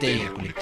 [0.00, 0.59] Colectiva.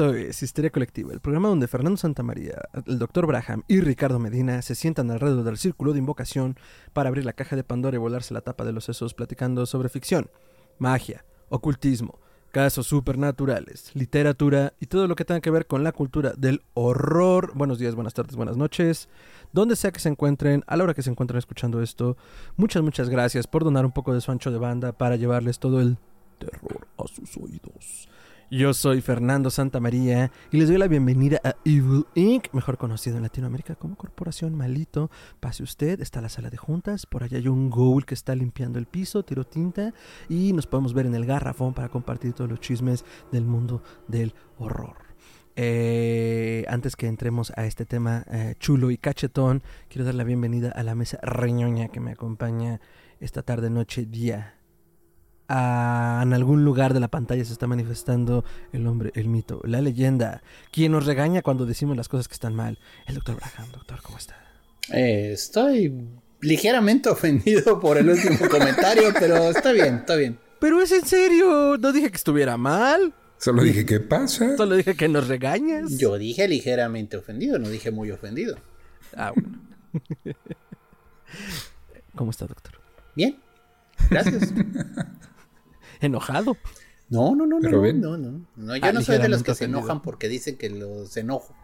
[0.00, 2.54] Esto es Histeria Colectiva, el programa donde Fernando Santamaría,
[2.86, 3.26] el Dr.
[3.26, 6.56] Braham y Ricardo Medina se sientan alrededor del círculo de invocación
[6.94, 9.90] para abrir la caja de Pandora y volarse la tapa de los sesos platicando sobre
[9.90, 10.30] ficción,
[10.78, 12.18] magia, ocultismo,
[12.50, 17.52] casos supernaturales, literatura y todo lo que tenga que ver con la cultura del horror.
[17.54, 19.10] Buenos días, buenas tardes, buenas noches.
[19.52, 22.16] Donde sea que se encuentren, a la hora que se encuentren escuchando esto,
[22.56, 25.78] muchas, muchas gracias por donar un poco de su ancho de banda para llevarles todo
[25.78, 25.98] el
[26.38, 28.08] terror a sus oídos.
[28.52, 33.22] Yo soy Fernando Santamaría y les doy la bienvenida a Evil Inc., mejor conocido en
[33.22, 35.08] Latinoamérica como Corporación Malito.
[35.38, 38.80] Pase usted, está la sala de juntas, por allá hay un ghoul que está limpiando
[38.80, 39.94] el piso, tiro tinta
[40.28, 44.34] y nos podemos ver en el garrafón para compartir todos los chismes del mundo del
[44.58, 44.96] horror.
[45.54, 50.72] Eh, antes que entremos a este tema eh, chulo y cachetón, quiero dar la bienvenida
[50.72, 52.80] a la mesa reñoña que me acompaña
[53.20, 54.59] esta tarde, noche, día
[55.52, 59.80] a- en algún lugar de la pantalla se está manifestando el hombre, el mito, la
[59.80, 62.78] leyenda, quien nos regaña cuando decimos las cosas que están mal.
[63.06, 64.36] El doctor Braham, doctor, ¿cómo está?
[64.92, 65.92] Eh, estoy
[66.40, 70.38] ligeramente ofendido por el último comentario, pero está bien, está bien.
[70.60, 74.56] Pero es en serio, no dije que estuviera mal, Solo dije, ¿qué pasa?
[74.56, 75.96] solo dije que nos regañas.
[75.98, 78.56] Yo dije ligeramente ofendido, no dije muy ofendido.
[79.16, 79.58] Ah, bueno.
[82.14, 82.74] ¿Cómo está, doctor?
[83.16, 83.38] Bien,
[84.10, 84.52] gracias.
[86.00, 86.56] Enojado.
[87.08, 88.00] No, no, no, no, Pero no, ven.
[88.00, 88.76] no, no, no.
[88.76, 91.54] Yo Ah, no soy de los que se enojan porque dicen que los enojo.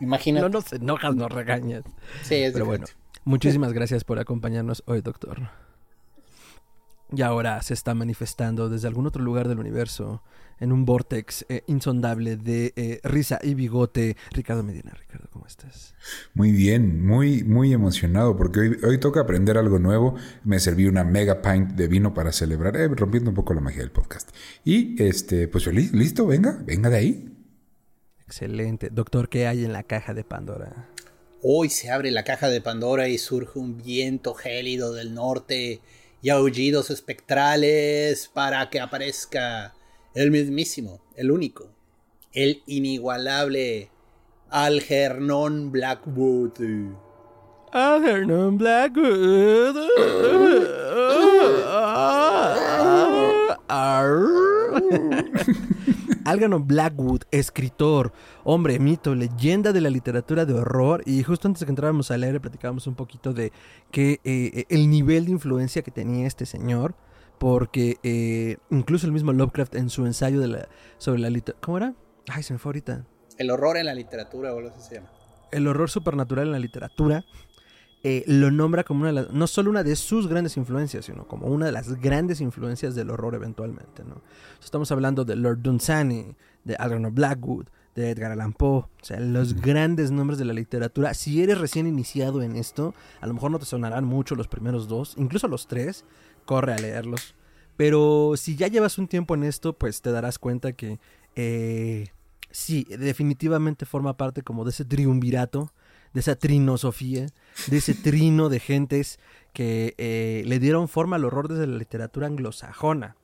[0.00, 0.42] Imagínate.
[0.42, 1.84] No nos enojas, nos regañas.
[2.22, 2.86] sí, es Pero bueno,
[3.24, 5.50] muchísimas gracias por acompañarnos hoy, doctor.
[7.12, 10.22] Y ahora se está manifestando desde algún otro lugar del universo,
[10.60, 14.16] en un vortex eh, insondable de eh, risa y bigote.
[14.30, 15.94] Ricardo Medina, Ricardo, ¿cómo estás?
[16.34, 20.14] Muy bien, muy, muy emocionado porque hoy, hoy toca aprender algo nuevo.
[20.44, 23.80] Me serví una mega pint de vino para celebrar, eh, rompiendo un poco la magia
[23.80, 24.30] del podcast.
[24.64, 27.36] Y este, pues feliz, listo, venga, venga de ahí.
[28.24, 28.90] Excelente.
[28.90, 30.88] Doctor, ¿qué hay en la caja de Pandora?
[31.42, 35.80] Hoy se abre la caja de Pandora y surge un viento gélido del norte
[36.22, 39.74] y aullidos espectrales para que aparezca
[40.14, 41.72] el mismísimo, el único,
[42.32, 43.90] el inigualable
[44.50, 46.58] Algernon Blackwood.
[47.72, 49.76] Algernon Blackwood.
[56.24, 58.12] Algernon Blackwood, escritor,
[58.42, 61.02] hombre, mito, leyenda de la literatura de horror.
[61.06, 63.52] Y justo antes de que entráramos al aire, platicábamos un poquito de
[63.92, 66.96] que eh, el nivel de influencia que tenía este señor.
[67.38, 70.68] Porque eh, incluso el mismo Lovecraft en su ensayo de la,
[70.98, 71.64] sobre la literatura.
[71.64, 71.94] ¿Cómo era?
[72.28, 73.06] Ay, se me fue ahorita
[73.40, 75.08] El horror en la literatura, o algo así se llama.
[75.50, 77.24] el horror supernatural en la literatura,
[78.02, 81.26] eh, lo nombra como una de las, no solo una de sus grandes influencias, sino
[81.26, 84.20] como una de las grandes influencias del horror eventualmente, ¿no?
[84.62, 89.54] Estamos hablando de Lord Dunsany, de Algernon Blackwood, de Edgar Allan Poe, o sea, los
[89.54, 91.14] grandes nombres de la literatura.
[91.14, 94.86] Si eres recién iniciado en esto, a lo mejor no te sonarán mucho los primeros
[94.86, 96.04] dos, incluso los tres,
[96.44, 97.34] corre a leerlos.
[97.78, 101.00] Pero si ya llevas un tiempo en esto, pues te darás cuenta que
[101.36, 102.08] eh,
[102.50, 105.72] sí, definitivamente forma parte como de ese triunvirato,
[106.12, 107.26] de esa trinosofía,
[107.68, 109.18] de ese trino de gentes
[109.52, 113.16] que eh, le dieron forma al horror desde la literatura anglosajona.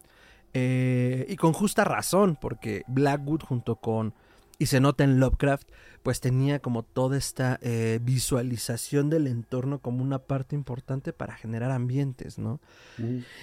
[0.54, 4.14] Eh, y con justa razón, porque Blackwood junto con,
[4.58, 5.68] y se nota en Lovecraft,
[6.02, 11.72] pues tenía como toda esta eh, visualización del entorno como una parte importante para generar
[11.72, 12.60] ambientes, ¿no?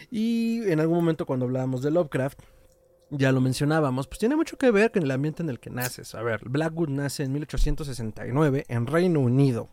[0.10, 2.40] Y en algún momento cuando hablábamos de Lovecraft,
[3.18, 6.15] ya lo mencionábamos, pues tiene mucho que ver con el ambiente en el que naces.
[6.15, 9.69] A ver, Blackwood nace en 1869 en Reino Unido.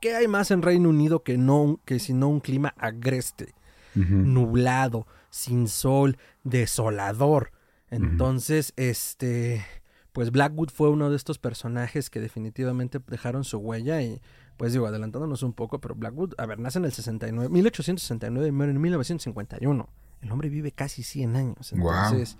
[0.00, 3.54] ¿Qué hay más en Reino Unido que no que sino un clima agreste,
[3.94, 7.52] nublado, sin sol, desolador?
[7.90, 9.64] Entonces, este,
[10.12, 14.20] pues Blackwood fue uno de estos personajes que definitivamente dejaron su huella y
[14.56, 18.52] pues digo, adelantándonos un poco, pero Blackwood, a ver, nace en el 69, 1869 y
[18.52, 19.88] muere en 1951.
[20.22, 21.72] El hombre vive casi 100 años.
[21.72, 22.36] Entonces,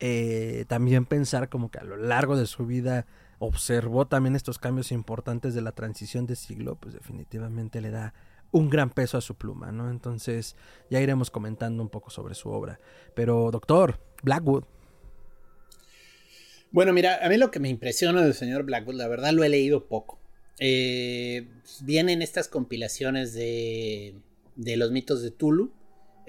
[0.00, 3.06] eh, también pensar como que a lo largo de su vida
[3.38, 8.14] observó también estos cambios importantes de la transición de siglo, pues definitivamente le da
[8.52, 9.90] un gran peso a su pluma, ¿no?
[9.90, 10.56] Entonces
[10.90, 12.80] ya iremos comentando un poco sobre su obra.
[13.14, 14.64] Pero, doctor, Blackwood,
[16.72, 19.48] Bueno, mira, a mí lo que me impresiona del señor Blackwood, la verdad lo he
[19.48, 20.18] leído poco.
[20.58, 21.48] eh,
[21.82, 24.14] vienen estas compilaciones de,
[24.56, 25.72] de los mitos de Tulu.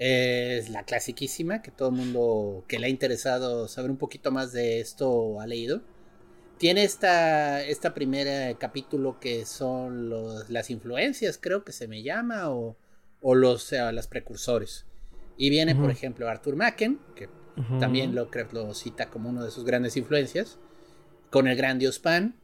[0.04, 4.50] Es la clasiquísima que todo el mundo que le ha interesado saber un poquito más
[4.52, 5.80] de esto ha leído.
[6.58, 12.50] Tiene esta, esta primera capítulo que son los, las influencias, creo que se me llama,
[12.50, 12.76] o,
[13.20, 14.86] o los las precursores.
[15.36, 17.28] Y viene, por ejemplo, Arthur Macken, que
[17.78, 20.58] también lo, lo cita como uno de sus grandes influencias,
[21.30, 22.34] con el gran dios Pan.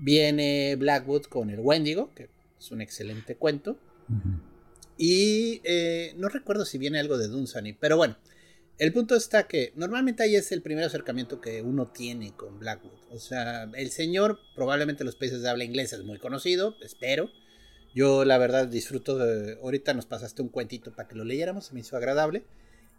[0.00, 3.76] Viene Blackwood con el Wendigo, que es un excelente cuento.
[4.96, 8.16] Y eh, no recuerdo si viene algo de Dunsany, pero bueno,
[8.78, 12.98] el punto está que normalmente ahí es el primer acercamiento que uno tiene con Blackwood.
[13.10, 17.30] O sea, el señor, probablemente en los países de habla inglesa es muy conocido, espero.
[17.94, 19.54] Yo la verdad disfruto de...
[19.62, 22.44] Ahorita nos pasaste un cuentito para que lo leyéramos, se me hizo agradable.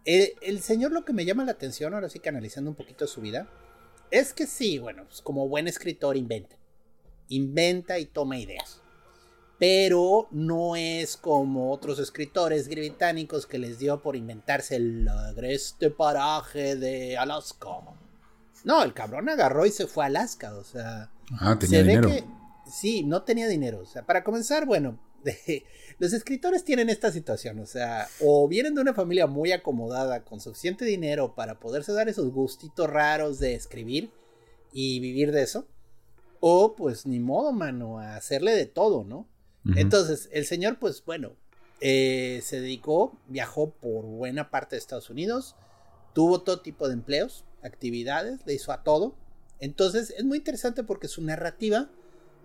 [0.05, 3.07] El, el señor lo que me llama la atención, ahora sí que analizando un poquito
[3.07, 3.49] su vida,
[4.11, 6.57] es que sí, bueno, pues como buen escritor inventa.
[7.27, 8.84] Inventa y toma ideas
[9.57, 16.75] pero no es como otros escritores británicos que les dio por inventarse el agreste paraje
[16.75, 17.69] de Alaska.
[18.63, 21.11] No, el cabrón agarró y se fue a Alaska, o sea.
[21.39, 22.09] Ah, tenía dinero.
[22.67, 23.79] sí, no tenía dinero.
[23.79, 24.99] O sea, para comenzar, bueno,
[25.99, 30.39] los escritores tienen esta situación, o sea, o vienen de una familia muy acomodada con
[30.39, 34.11] suficiente dinero para poderse dar esos gustitos raros de escribir
[34.73, 35.67] y vivir de eso,
[36.39, 39.27] o pues ni modo, mano, a hacerle de todo, ¿no?
[39.75, 41.33] Entonces, el señor, pues bueno,
[41.81, 45.55] eh, se dedicó, viajó por buena parte de Estados Unidos,
[46.13, 49.15] tuvo todo tipo de empleos, actividades, le hizo a todo.
[49.59, 51.89] Entonces, es muy interesante porque su narrativa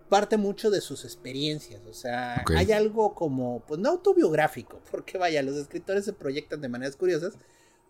[0.08, 5.42] parte mucho de sus experiencias, o sea, hay algo como, pues no autobiográfico, porque vaya,
[5.42, 7.34] los escritores se proyectan de maneras curiosas,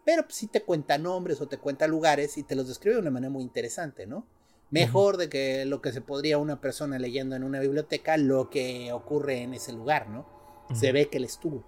[0.04, 3.00] pero pues, sí te cuenta nombres o te cuenta lugares y te los describe de
[3.00, 4.26] una manera muy interesante, ¿no?
[4.70, 8.92] Mejor de que lo que se podría una persona leyendo en una biblioteca, lo que
[8.92, 10.26] ocurre en ese lugar, ¿no?
[10.74, 11.64] Se ve que él estuvo.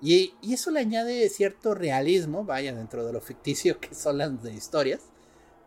[0.00, 4.52] Y, eso le añade cierto realismo, vaya, dentro de lo ficticio que son las de
[4.52, 5.00] historias,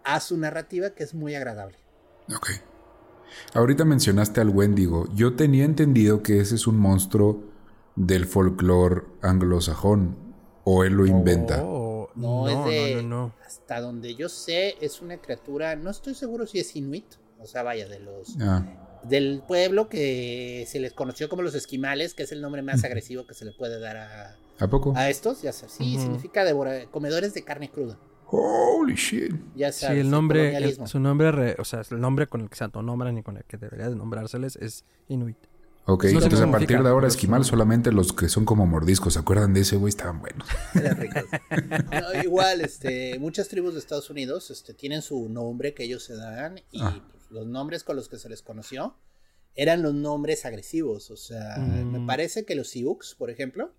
[0.04, 1.78] a su narrativa que es muy agradable.
[2.36, 2.52] Ok.
[3.54, 5.08] Ahorita mencionaste al Wendigo.
[5.14, 7.44] Yo tenía entendido que ese es un monstruo
[7.96, 10.16] del folclore anglosajón.
[10.64, 11.64] ¿O él lo inventa?
[11.64, 11.87] Oh.
[12.18, 13.04] No, es de.
[13.04, 15.76] No, hasta donde yo sé, es una criatura.
[15.76, 17.06] No estoy seguro si es inuit.
[17.40, 18.36] O sea, vaya, de los.
[18.42, 18.66] Ah.
[19.04, 23.26] Del pueblo que se les conoció como los esquimales, que es el nombre más agresivo
[23.26, 24.36] que se le puede dar a.
[24.60, 24.94] ¿A poco?
[24.96, 25.76] A estos, ya sabes.
[25.76, 26.44] Sí, significa
[26.92, 27.98] comedores de carne cruda.
[28.30, 29.34] Holy shit.
[29.56, 29.96] Ya sabes.
[29.96, 33.24] Sí, el nombre, su nombre, o sea, el nombre con el que se autonombran y
[33.24, 35.38] con el que debería de nombrárseles es Inuit.
[35.90, 39.54] Ok, entonces a partir de ahora esquimal solamente los que son como mordiscos, ¿se acuerdan
[39.54, 39.90] de ese güey?
[39.90, 40.46] Estaban buenos.
[42.26, 46.60] igual, este, muchas tribus de Estados Unidos este, tienen su nombre que ellos se dan
[46.72, 47.02] y ah.
[47.10, 48.98] pues, los nombres con los que se les conoció
[49.56, 51.10] eran los nombres agresivos.
[51.10, 52.06] O sea, me mm.
[52.06, 53.74] parece que los Sioux, por ejemplo,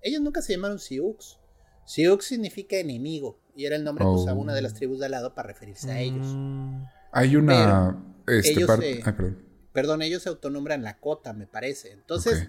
[0.00, 1.40] ellos nunca se llamaron Sioux.
[1.86, 4.76] Sioux significa enemigo y era el nombre que usaba una de las oh.
[4.76, 6.28] tribus de al lado para referirse a ellos.
[6.28, 6.84] Mm.
[7.10, 8.00] Hay una...
[8.28, 8.64] este,
[9.04, 9.47] Ay, perdón
[9.78, 11.92] Perdón, ellos se autonombran Lakota, me parece.
[11.92, 12.48] Entonces,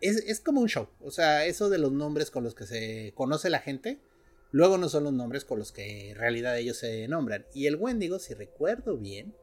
[0.00, 0.88] es, como un show.
[1.00, 4.00] O sea, eso de los nombres con los que se conoce la gente,
[4.50, 7.46] luego no son los nombres con los que en realidad ellos se nombran.
[7.54, 9.36] Y el Wendigo, si recuerdo bien,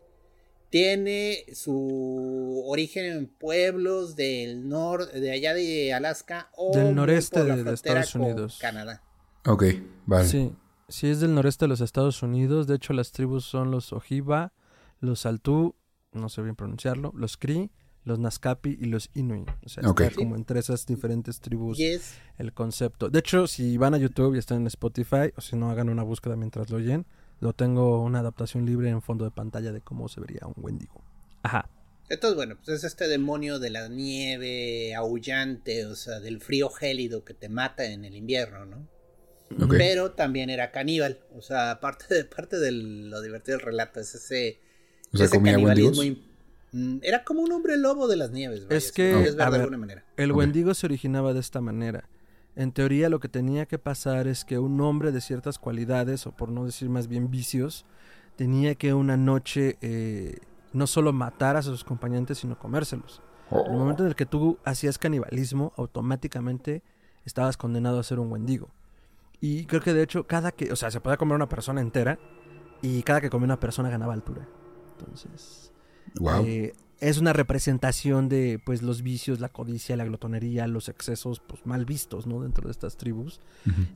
[0.69, 7.73] tiene su origen en pueblos del norte, de allá de Alaska o del noreste de,
[7.73, 8.57] Estados Unidos.
[8.59, 9.03] Canadá.
[9.45, 9.63] Ok,
[10.05, 10.27] vale.
[10.27, 10.51] Sí,
[10.89, 12.67] sí es del noreste de los Estados Unidos.
[12.67, 14.51] De hecho, las tribus son los Ojiba,
[14.99, 15.77] los Altu
[16.13, 17.69] no sé bien pronunciarlo, los Cree,
[18.03, 19.49] los Naskapi y los Inuit.
[19.65, 21.79] O sea, está como entre esas diferentes tribus
[22.37, 23.09] el concepto.
[23.09, 26.03] De hecho, si van a YouTube y están en Spotify, o si no, hagan una
[26.03, 27.05] búsqueda mientras lo oyen,
[27.39, 31.01] lo tengo una adaptación libre en fondo de pantalla de cómo se vería un Wendigo.
[31.43, 31.69] Ajá.
[32.09, 37.23] Entonces, bueno, pues es este demonio de la nieve aullante, o sea, del frío gélido
[37.23, 38.87] que te mata en el invierno, ¿no?
[39.69, 44.15] Pero también era caníbal, o sea, parte de, parte de lo divertido del relato es
[44.15, 44.59] ese
[45.13, 45.99] o sea, comía Wendigos.
[46.73, 48.65] Mm, era como un hombre lobo de las nieves.
[48.69, 50.05] es que, de alguna manera.
[50.17, 52.05] el Wendigo se originaba de esta manera.
[52.55, 56.31] En teoría lo que tenía que pasar es que un hombre de ciertas cualidades, o
[56.31, 57.85] por no decir más bien vicios,
[58.35, 60.39] tenía que una noche eh,
[60.73, 63.21] no solo matar a sus compañeros, sino comérselos.
[63.51, 66.83] En el momento en el que tú hacías canibalismo, automáticamente
[67.25, 68.69] estabas condenado a ser un Wendigo.
[69.41, 72.17] Y creo que de hecho, cada que, o sea, se podía comer una persona entera,
[72.81, 74.47] y cada que comía una persona ganaba altura.
[75.01, 75.71] Entonces,
[76.45, 81.65] eh, es una representación de pues los vicios, la codicia, la glotonería, los excesos pues
[81.65, 82.41] mal vistos, ¿no?
[82.41, 83.39] Dentro de estas tribus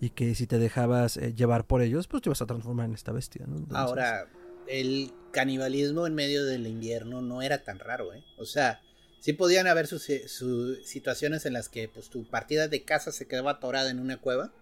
[0.01, 2.95] y que si te dejabas eh, llevar por ellos, pues te vas a transformar en
[2.95, 3.65] esta bestia, ¿no?
[3.75, 4.27] Ahora,
[4.67, 8.23] el canibalismo en medio del invierno no era tan raro, ¿eh?
[8.37, 8.81] O sea,
[9.25, 13.27] Sí podían haber sus, sus situaciones en las que pues tu partida de casa se
[13.27, 14.53] quedaba atorada en una cueva.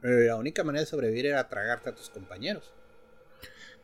[0.00, 2.72] Pero la única manera de sobrevivir era tragarte a tus compañeros.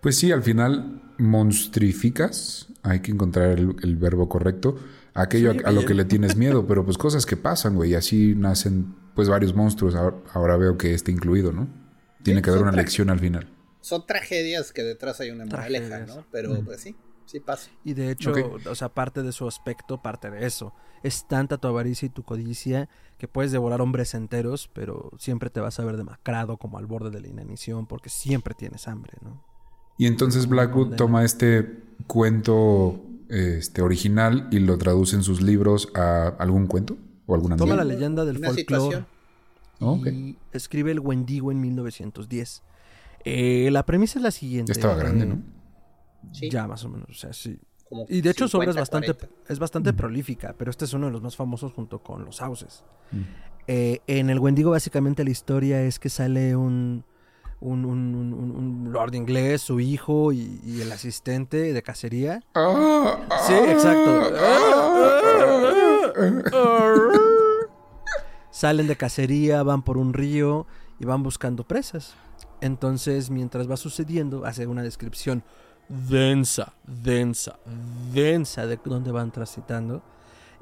[0.07, 4.77] Pues sí, al final monstrificas, hay que encontrar el, el verbo correcto,
[5.15, 7.91] aquello Sí, a, a lo que le tienes miedo, pero pues cosas que pasan, güey,
[7.91, 11.67] y así nacen pues varios monstruos, ahora, ahora veo que este incluido, ¿no?
[12.23, 13.53] Tiene Sí, que haber una lección al final.
[13.81, 16.07] Son tragedias que detrás hay una moraleja.
[16.07, 16.25] ¿no?
[16.31, 16.95] Pero pues sí,
[17.25, 17.69] sí pasa.
[17.83, 18.33] Y de hecho,
[18.65, 20.73] o sea, parte de su aspecto, parte de eso.
[21.03, 25.59] Es tanta tu avaricia y tu codicia que puedes devorar hombres enteros, pero siempre te
[25.59, 29.46] vas a ver demacrado como al borde de la inanición porque siempre tienes hambre, ¿no?
[29.99, 36.29] Y entonces Blackwood toma este cuento este, original y lo traduce en sus libros a
[36.39, 39.05] algún cuento o alguna Toma la leyenda del folclore.
[39.81, 40.07] Ok.
[40.07, 42.63] y escribe El Wendigo en 1910.
[43.25, 44.73] Eh, la premisa es la siguiente.
[44.73, 45.43] Ya estaba grande, eh, ¿no?
[46.33, 47.59] Sí, Ya más o menos, o sea, sí.
[47.89, 49.53] como Y de hecho su obra es 50, bastante, 40.
[49.53, 52.85] es bastante prolífica, pero este es uno de los más famosos junto con Los Sauces.
[53.13, 53.21] Mm.
[53.69, 57.05] Eh, en el Wendigo básicamente la historia es que sale un,
[57.61, 62.41] un, un- un- lord inglés, su hijo y, el asistente de cacería.
[63.47, 64.33] Sí, exacto.
[68.51, 70.67] Salen de cacería, van por un río
[70.99, 72.15] y van buscando presas.
[72.61, 75.43] Entonces, mientras va sucediendo, hace una descripción
[75.89, 77.59] densa, densa,
[78.15, 80.03] densa de dónde van transitando.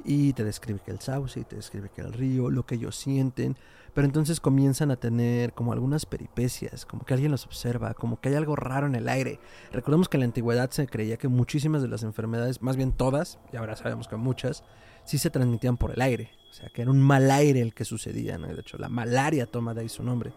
[0.05, 3.57] Y te describe que el sauce, te describe que el río, lo que ellos sienten.
[3.95, 8.29] Pero entonces comienzan a tener como algunas peripecias, como que alguien los observa, como que
[8.29, 9.39] hay algo raro en el aire.
[9.73, 13.39] Recordemos que en la antigüedad se creía que muchísimas de las enfermedades, más bien todas,
[13.53, 14.65] y ahora sabemos que muchas,
[15.05, 16.31] sí se transmitían por el aire.
[16.51, 18.49] O sea, que era un mal aire el que sucedía, ¿no?
[18.49, 20.33] De hecho, la malaria toma de ahí su nombre.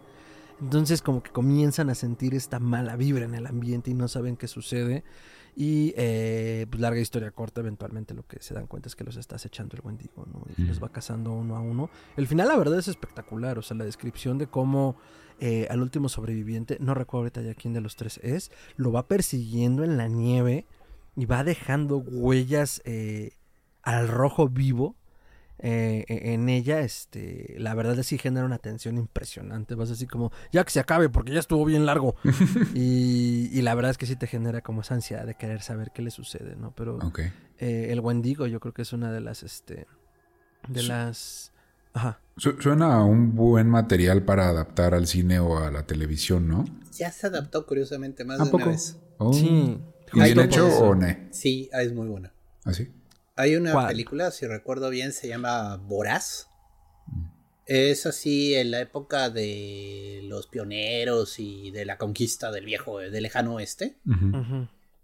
[0.60, 4.36] Entonces como que comienzan a sentir esta mala vibra en el ambiente y no saben
[4.36, 5.04] qué sucede.
[5.60, 9.16] Y eh, pues larga historia corta, eventualmente lo que se dan cuenta es que los
[9.16, 10.44] está acechando el Wendigo, ¿no?
[10.56, 11.90] Y los va cazando uno a uno.
[12.16, 14.94] El final la verdad es espectacular, o sea, la descripción de cómo
[15.40, 19.08] eh, al último sobreviviente, no recuerdo ahorita ya quién de los tres es, lo va
[19.08, 20.64] persiguiendo en la nieve
[21.16, 23.32] y va dejando huellas eh,
[23.82, 24.94] al rojo vivo
[25.60, 29.74] eh, en ella, este, la verdad es que sí genera una tensión impresionante.
[29.74, 32.14] Vas así como, ya que se acabe, porque ya estuvo bien largo.
[32.74, 35.90] y, y la verdad es que sí te genera como esa ansiedad de querer saber
[35.92, 36.72] qué le sucede, ¿no?
[36.76, 36.98] Pero
[37.58, 39.86] eh, el Wendigo yo creo que es una de las, este,
[40.68, 40.88] de Sí.
[40.88, 41.52] las...
[41.94, 42.20] Ajá.
[42.36, 46.64] Su- Suena a un buen material para adaptar al cine o a la televisión, ¿no?
[46.96, 48.64] Ya se adaptó curiosamente más ¿A de poco?
[48.64, 48.96] una vez.
[49.18, 49.32] Oh.
[49.32, 49.80] Sí.
[50.14, 51.06] ¿Y bien hecho o no?
[51.30, 52.32] Sí, ah, es muy buena.
[52.64, 52.90] ¿Así?
[53.38, 53.86] Hay una ¿Cuál?
[53.86, 56.48] película, si recuerdo bien, se llama Voraz.
[57.66, 63.22] Es así en la época de los pioneros y de la conquista del viejo, del
[63.22, 63.96] lejano oeste.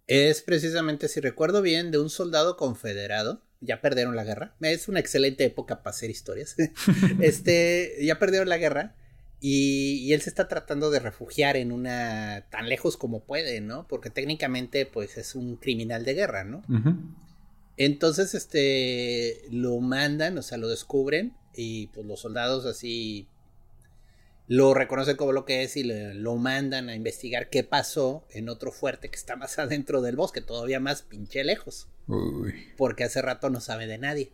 [0.09, 3.45] Es precisamente, si recuerdo bien, de un soldado confederado.
[3.61, 4.57] Ya perdieron la guerra.
[4.61, 6.57] Es una excelente época para hacer historias.
[7.21, 8.97] este, ya perdieron la guerra.
[9.39, 13.87] Y, y él se está tratando de refugiar en una tan lejos como puede, ¿no?
[13.87, 16.63] Porque técnicamente, pues, es un criminal de guerra, ¿no?
[17.77, 23.29] Entonces, este, lo mandan, o sea, lo descubren y pues los soldados así
[24.47, 28.49] lo reconocen como lo que es y le- lo mandan a investigar qué pasó en
[28.49, 32.55] otro fuerte que está más adentro del bosque, todavía más pinche lejos, Uy.
[32.77, 34.33] porque hace rato no sabe de nadie.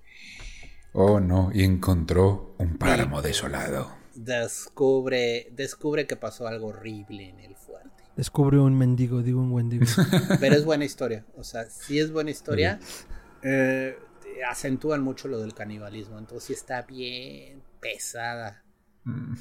[0.93, 1.51] Oh, no.
[1.55, 3.93] Y encontró un páramo desolado.
[4.17, 8.03] Descubre, descubre que pasó algo horrible en el fuerte.
[8.17, 9.87] Descubre un mendigo, digo un Wendigo.
[10.41, 12.81] Pero es buena historia, o sea, sí es buena historia.
[13.43, 13.99] Eh,
[14.49, 18.63] acentúan mucho lo del canibalismo, entonces sí está bien pesada.
[19.05, 19.35] Mm.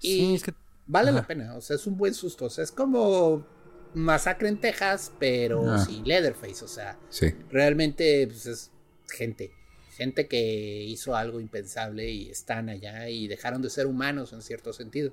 [0.00, 0.54] Y sí, es que...
[0.86, 2.46] vale la pena, o sea, es un buen susto.
[2.46, 3.46] O sea, es como
[3.94, 5.78] Masacre en Texas, pero Ah.
[5.78, 6.64] sin Leatherface.
[6.64, 7.32] O sea, Sí.
[7.50, 8.70] realmente pues, es
[9.08, 9.52] gente.
[9.96, 14.72] Gente que hizo algo impensable y están allá y dejaron de ser humanos en cierto
[14.72, 15.12] sentido.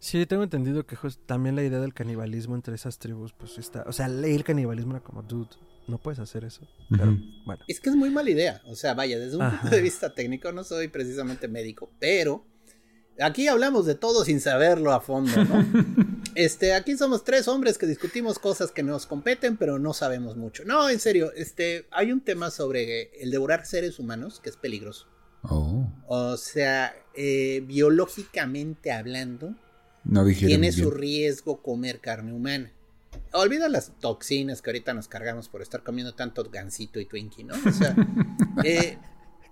[0.00, 3.82] Sí, tengo entendido que jus- también la idea del canibalismo entre esas tribus, pues está...
[3.86, 5.50] O sea, leí el canibalismo era como, dude,
[5.88, 6.60] no puedes hacer eso.
[6.90, 7.64] Pero, bueno.
[7.66, 8.60] Es que es muy mala idea.
[8.66, 9.60] O sea, vaya, desde un Ajá.
[9.62, 12.44] punto de vista técnico, no soy precisamente médico, pero
[13.20, 15.64] aquí hablamos de todo sin saberlo a fondo, ¿no?
[16.34, 20.64] Este, aquí somos tres hombres que discutimos cosas que nos competen, pero no sabemos mucho.
[20.64, 25.08] No, en serio, este, hay un tema sobre el devorar seres humanos que es peligroso.
[25.42, 25.90] Oh.
[26.06, 29.56] O sea, eh, biológicamente hablando,
[30.04, 30.72] No tiene bien.
[30.72, 32.72] su riesgo comer carne humana.
[33.32, 37.54] Olvida las toxinas que ahorita nos cargamos por estar comiendo tanto gansito y twinkie, ¿no?
[37.66, 37.94] O sea,
[38.64, 38.98] eh,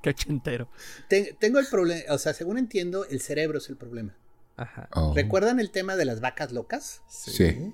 [0.03, 0.69] Qué ochentero.
[1.09, 4.17] te- tengo el problema, o sea, según entiendo, el cerebro es el problema.
[4.57, 4.89] Ajá.
[4.93, 5.13] Oh.
[5.15, 7.03] ¿Recuerdan el tema de las vacas locas?
[7.09, 7.73] Sí.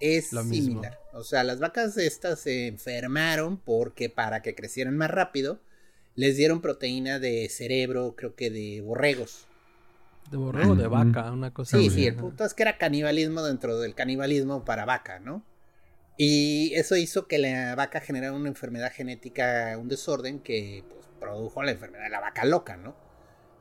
[0.00, 0.66] es Lo mismo.
[0.82, 0.98] similar.
[1.14, 5.60] O sea, las vacas estas se enfermaron porque para que crecieran más rápido,
[6.14, 9.46] les dieron proteína de cerebro, creo que de borregos.
[10.30, 11.96] De borrego, de vaca, una cosa Sí, así.
[11.96, 15.44] sí, el punto es que era canibalismo dentro del canibalismo para vaca, ¿no?
[16.16, 21.62] Y eso hizo que la vaca generara una enfermedad genética, un desorden que pues, produjo
[21.62, 22.94] la enfermedad de la vaca loca, ¿no?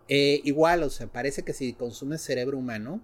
[0.08, 3.02] Eh, igual, o sea, parece que si consumes cerebro humano,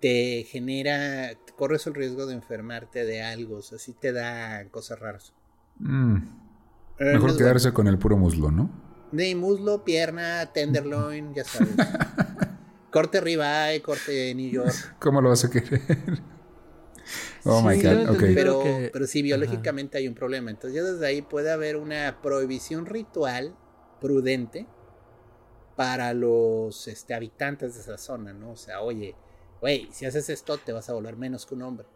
[0.00, 4.98] te genera, corres el riesgo de enfermarte de algo, o sea, sí te da cosas
[5.00, 5.32] raras.
[5.78, 6.16] Mm,
[6.98, 8.70] Eh, Mejor quedarse con el puro muslo, ¿no?
[9.10, 11.70] De muslo, pierna, tenderloin, ya sabes.
[12.90, 14.74] corte ribeye, corte New York.
[14.98, 15.80] ¿Cómo lo vas a querer?
[17.44, 18.16] oh my Sí, god.
[18.34, 20.50] Pero, que- pero sí, biológicamente hay un problema.
[20.50, 23.54] Entonces ya desde ahí puede haber una prohibición ritual
[24.00, 24.66] prudente
[25.76, 28.52] para los este, habitantes de esa zona, ¿no?
[28.52, 29.14] O sea, oye,
[29.60, 31.86] güey, si haces esto te vas a volver menos que un hombre.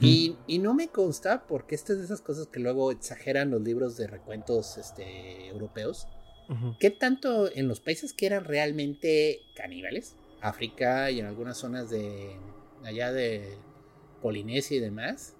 [0.00, 3.96] Y no me consta, porque esta es de esas cosas que luego exageran los libros
[3.96, 6.08] de recuentos este, europeos,
[6.78, 12.36] ¿qué tanto en los países que eran realmente caníbales, África y en algunas zonas de
[12.84, 13.56] allá de
[14.22, 15.34] Polinesia y demás,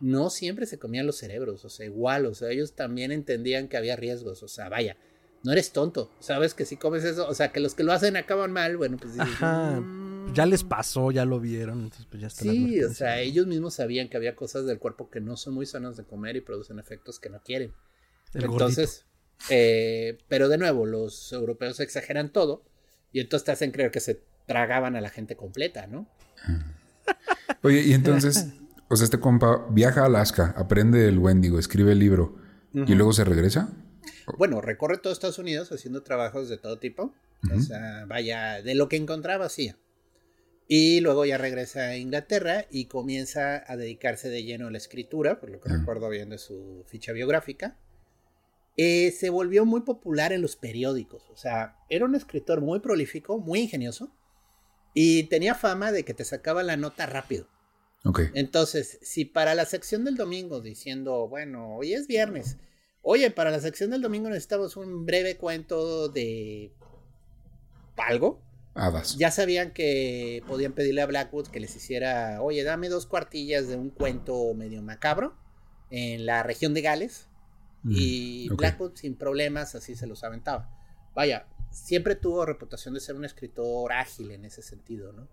[0.00, 3.76] no siempre se comían los cerebros, o sea, igual, o sea, ellos también entendían que
[3.76, 4.96] había riesgos, o sea, vaya,
[5.44, 8.16] no eres tonto, sabes que si comes eso, o sea, que los que lo hacen
[8.16, 10.34] acaban mal, bueno, pues dices, Ajá, "Mm".
[10.34, 13.74] Ya les pasó, ya lo vieron, entonces pues ya está Sí, o sea, ellos mismos
[13.74, 16.78] sabían que había cosas del cuerpo que no son muy sanas de comer y producen
[16.78, 17.72] efectos que no quieren.
[18.32, 19.04] El entonces,
[19.50, 22.62] eh, pero de nuevo, los europeos exageran todo
[23.12, 26.06] y entonces te hacen creer que se tragaban a la gente completa, ¿no?
[27.62, 28.48] Oye, y entonces,
[28.88, 32.36] o sea, este compa viaja a Alaska, aprende el Wendigo, escribe el libro
[32.72, 33.70] y luego se regresa.
[34.38, 37.14] Bueno, recorre todo Estados Unidos haciendo trabajos de todo tipo.
[37.54, 39.76] O sea, vaya, de lo que encontraba, hacía.
[40.68, 45.40] Y luego ya regresa a Inglaterra y comienza a dedicarse de lleno a la escritura,
[45.40, 47.76] por lo que recuerdo bien de su ficha biográfica.
[48.76, 51.28] Eh, se volvió muy popular en los periódicos.
[51.30, 54.14] O sea, era un escritor muy prolífico, muy ingenioso.
[54.94, 57.46] Y tenía fama de que te sacaba la nota rápido.
[58.34, 62.58] Entonces, si para la sección del domingo diciendo, bueno, hoy es viernes,
[63.00, 66.72] oye, para la sección del domingo necesitamos un breve cuento de
[67.96, 68.42] algo,
[68.74, 69.16] Hadas.
[69.18, 73.76] ya sabían que podían pedirle a Blackwood que les hiciera, oye, dame dos cuartillas de
[73.76, 75.36] un cuento medio macabro
[75.90, 77.28] en la región de Gales.
[77.82, 78.48] Mm, Y.
[78.50, 80.70] Blackwood sin problemas así se los aventaba.
[81.14, 85.28] Vaya, siempre tuvo reputación de ser un escritor ágil en ese sentido, ¿no?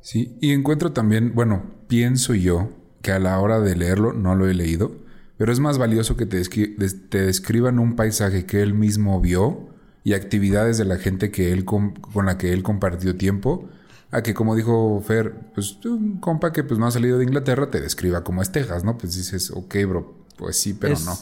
[0.00, 2.70] Sí, y encuentro también, bueno, pienso yo
[3.02, 4.96] que a la hora de leerlo, no lo he leído,
[5.38, 6.76] pero es más valioso que te, descri-
[7.08, 9.68] te describan un paisaje que él mismo vio
[10.04, 11.94] y actividades de la gente que él con
[12.26, 13.68] la que él compartió tiempo,
[14.10, 17.70] a que como dijo Fer, pues un compa que pues no ha salido de Inglaterra
[17.70, 18.98] te describa como es Texas, ¿no?
[18.98, 21.16] Pues dices, ok, bro, pues sí, pero es, no.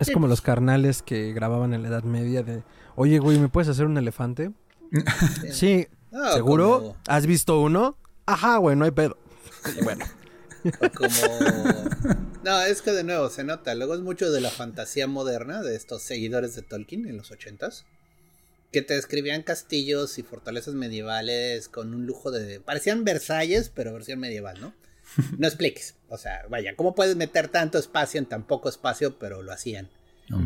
[0.00, 2.62] Es como los carnales que grababan en la Edad Media de,
[2.96, 4.50] oye, güey, ¿me puedes hacer un elefante?
[5.52, 6.78] sí, No, ¿seguro?
[6.80, 7.96] como- ¿Has visto uno?
[8.26, 9.16] Ajá, güey, no hay pedo.
[9.78, 10.04] Y bueno,
[10.64, 11.08] O como...
[12.42, 13.74] No, es que de nuevo se nota.
[13.74, 17.84] Luego es mucho de la fantasía moderna de estos seguidores de Tolkien en los ochentas.
[18.72, 22.60] Que te describían castillos y fortalezas medievales con un lujo de...
[22.60, 24.72] Parecían Versalles, pero versión medieval, ¿no?
[25.38, 25.94] No expliques.
[26.08, 29.18] O sea, vaya, ¿cómo puedes meter tanto espacio en tan poco espacio?
[29.18, 29.88] Pero lo hacían.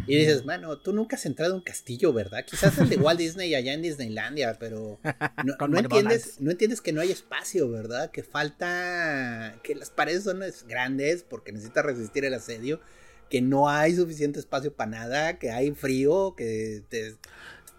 [0.06, 2.42] Y dices, mano, tú nunca has entrado a un castillo, ¿verdad?
[2.46, 4.98] Quizás el de Walt Disney allá en Disneylandia, pero
[5.44, 8.10] no, entiendes, no entiendes que no hay espacio, ¿verdad?
[8.10, 12.80] Que falta, que las paredes son es- grandes porque necesitas resistir el asedio,
[13.28, 17.16] que no hay suficiente espacio para nada, que hay frío, que te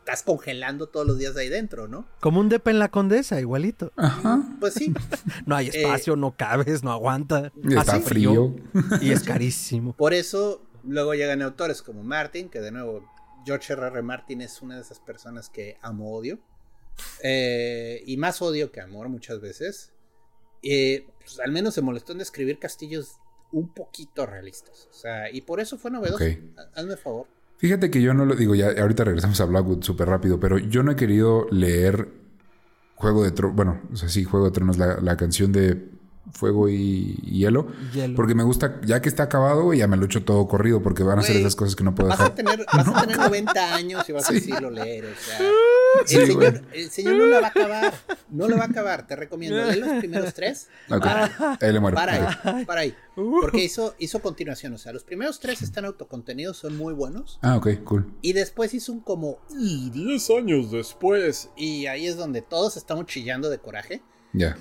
[0.06, 2.08] estás congelando todos los días ahí dentro, ¿no?
[2.20, 3.92] como un depa en la condesa, igualito.
[3.96, 4.44] Ajá.
[4.60, 4.94] Pues sí,
[5.48, 7.52] No hay espacio, no cabes, no aguanta.
[7.68, 8.56] Está hace frío.
[9.02, 9.94] Y es carísimo.
[9.94, 13.04] por eso luego llegan autores como Martin, que de nuevo,
[13.46, 13.88] George R.
[13.88, 14.02] R.
[14.04, 16.38] Martin es una de esas personas que amo odio.
[17.24, 19.92] Eh, y más odio que amor muchas veces.
[20.62, 23.16] Eh, pues, al menos se molestó en describir castillos
[23.52, 24.88] un poquito realistas.
[24.92, 26.24] O sea, y por eso fue novedoso.
[26.76, 27.28] Hazme favor.
[27.58, 30.84] Fíjate que yo no lo digo, ya ahorita regresamos a Blackwood súper rápido, pero yo
[30.84, 32.10] no he querido leer
[32.96, 35.90] Juego de Tronos, bueno, o sea, sí, Juego de Tronos, la, la canción de
[36.34, 38.16] Fuego y Hielo, Hielo.
[38.16, 41.04] porque me gusta, ya que está acabado, güey, ya me lo echo todo corrido, porque
[41.04, 42.36] van a ser esas cosas que no puedo Vas a dejar.
[42.36, 45.06] tener, vas a tener 90 años y vas a decirlo leer.
[45.06, 45.40] O sea,
[46.06, 47.94] Sí, el, señor, el señor no la va a acabar.
[48.30, 49.08] No lo va a acabar.
[49.08, 49.64] Te recomiendo.
[49.72, 50.68] Lee los primeros tres.
[50.90, 51.96] Ok, Para, ahí le muero.
[51.96, 52.46] para Ok.
[52.46, 52.66] ahí.
[52.66, 52.96] Para ahí.
[53.16, 53.40] Uh.
[53.40, 54.74] Porque hizo, hizo continuación.
[54.74, 57.40] O sea, los primeros tres están autocontenidos, son muy buenos.
[57.42, 58.12] Ah, ok, cool.
[58.22, 59.38] Y después hizo un como.
[59.58, 61.50] Y 10 años después.
[61.56, 64.02] Y ahí es donde todos estamos chillando de coraje.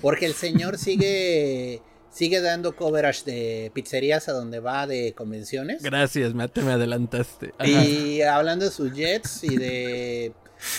[0.01, 1.81] Porque el señor sigue.
[2.09, 5.83] sigue dando coverage de pizzerías a donde va de convenciones.
[5.83, 7.53] Gracias, me, me adelantaste.
[7.57, 7.67] Ajá.
[7.67, 10.33] Y hablando de sus Jets y de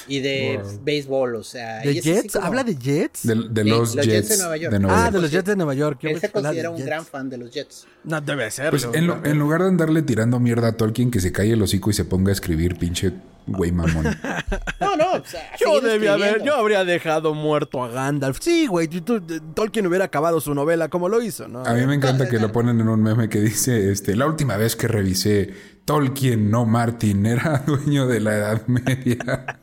[0.09, 0.81] y de wow.
[0.83, 1.81] béisbol, o sea.
[1.81, 2.33] ¿De Jets?
[2.33, 2.47] Como...
[2.47, 3.27] ¿Habla de Jets?
[3.27, 4.73] De, de los, los Jets, Jets, de Nueva York.
[4.73, 5.13] De Nueva ah, York.
[5.15, 5.99] de los Jets de Nueva York.
[6.03, 6.87] Él se considera un Jets.
[6.87, 7.87] gran fan de los Jets.
[8.05, 8.71] No, debe ser.
[8.71, 11.63] Pues en, lo, en, lugar de andarle tirando mierda a Tolkien, que se calle el
[11.63, 13.13] hocico y se ponga a escribir pinche
[13.47, 14.05] güey mamón.
[14.81, 15.13] no, no.
[15.13, 18.39] O sea, yo debía haber, yo habría dejado muerto a Gandalf.
[18.41, 21.65] Sí, güey, Tolkien hubiera acabado su novela como lo hizo, ¿no?
[21.65, 24.57] A mí me encanta que lo ponen en un meme que dice, este, la última
[24.57, 29.59] vez que revisé, Tolkien, no Martin, era dueño de la Edad Media.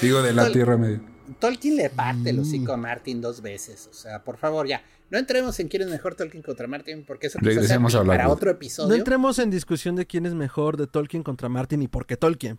[0.00, 1.00] Digo, de la Tol Tierra Media.
[1.38, 3.88] Tolkien le parte el hocico a Martin dos veces.
[3.90, 4.82] O sea, por favor, ya.
[5.10, 8.28] No entremos en quién es mejor Tolkien contra Martin, porque eso Regresemos a hablar para
[8.28, 8.88] otro episodio.
[8.88, 12.16] No entremos en discusión de quién es mejor de Tolkien contra Martin y por qué
[12.16, 12.58] Tolkien.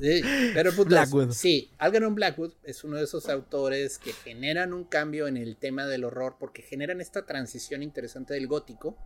[0.00, 0.22] sí,
[0.54, 1.32] pero pues, Blackwood.
[1.32, 5.86] Sí, Algernon Blackwood es uno de esos autores que generan un cambio en el tema
[5.86, 8.96] del horror porque generan esta transición interesante del gótico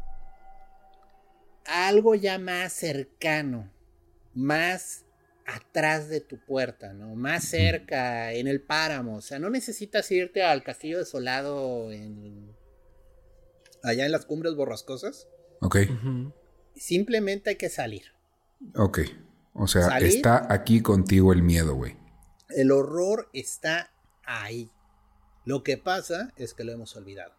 [1.66, 3.70] a algo ya más cercano,
[4.34, 5.04] más
[5.48, 7.14] atrás de tu puerta, ¿no?
[7.14, 9.16] Más cerca, en el páramo.
[9.16, 12.54] O sea, no necesitas irte al castillo desolado en...
[13.82, 15.26] allá en las cumbres borrascosas.
[15.60, 15.76] Ok.
[15.76, 16.34] Uh -huh.
[16.76, 18.12] Simplemente hay que salir.
[18.76, 19.00] Ok.
[19.54, 20.08] O sea, ¿Salir?
[20.08, 21.96] está aquí contigo el miedo, güey.
[22.50, 23.90] El horror está
[24.24, 24.70] ahí.
[25.44, 27.32] Lo que pasa es que lo hemos olvidado.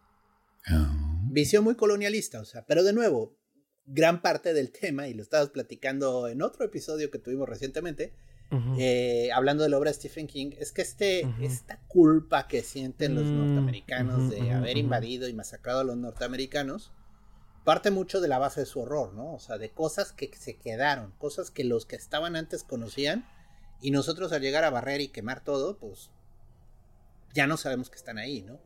[0.71, 1.29] Oh.
[1.31, 3.38] Visión muy colonialista, o sea, pero de nuevo,
[3.91, 8.13] gran parte del tema, y lo estabas platicando en otro episodio que tuvimos recientemente,
[8.52, 8.75] uh -huh.
[8.80, 11.45] eh, hablando de la obra de Stephen King, es que este, uh -huh.
[11.45, 15.97] esta culpa que sienten los norteamericanos uh -huh, de haber invadido y masacrado a los
[15.97, 16.91] norteamericanos,
[17.65, 19.34] parte mucho de la base de su horror, ¿no?
[19.34, 23.25] O sea, de cosas que se quedaron, cosas que los que estaban antes conocían,
[23.82, 26.12] y nosotros al llegar a barrer y quemar todo, pues
[27.34, 28.60] ya no sabemos que están ahí, ¿no?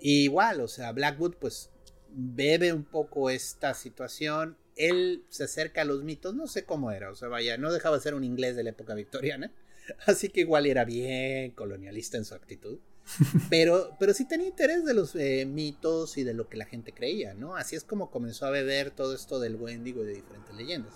[0.00, 1.70] Y igual, o sea, Blackwood, pues
[2.14, 4.56] bebe un poco esta situación.
[4.76, 7.96] Él se acerca a los mitos, no sé cómo era, o sea, vaya, no dejaba
[7.96, 9.52] de ser un inglés de la época victoriana,
[10.06, 12.78] así que igual era bien colonialista en su actitud.
[13.50, 16.92] Pero, pero sí tenía interés de los eh, mitos y de lo que la gente
[16.92, 17.56] creía, ¿no?
[17.56, 20.94] Así es como comenzó a beber todo esto del Wendigo y de diferentes leyendas.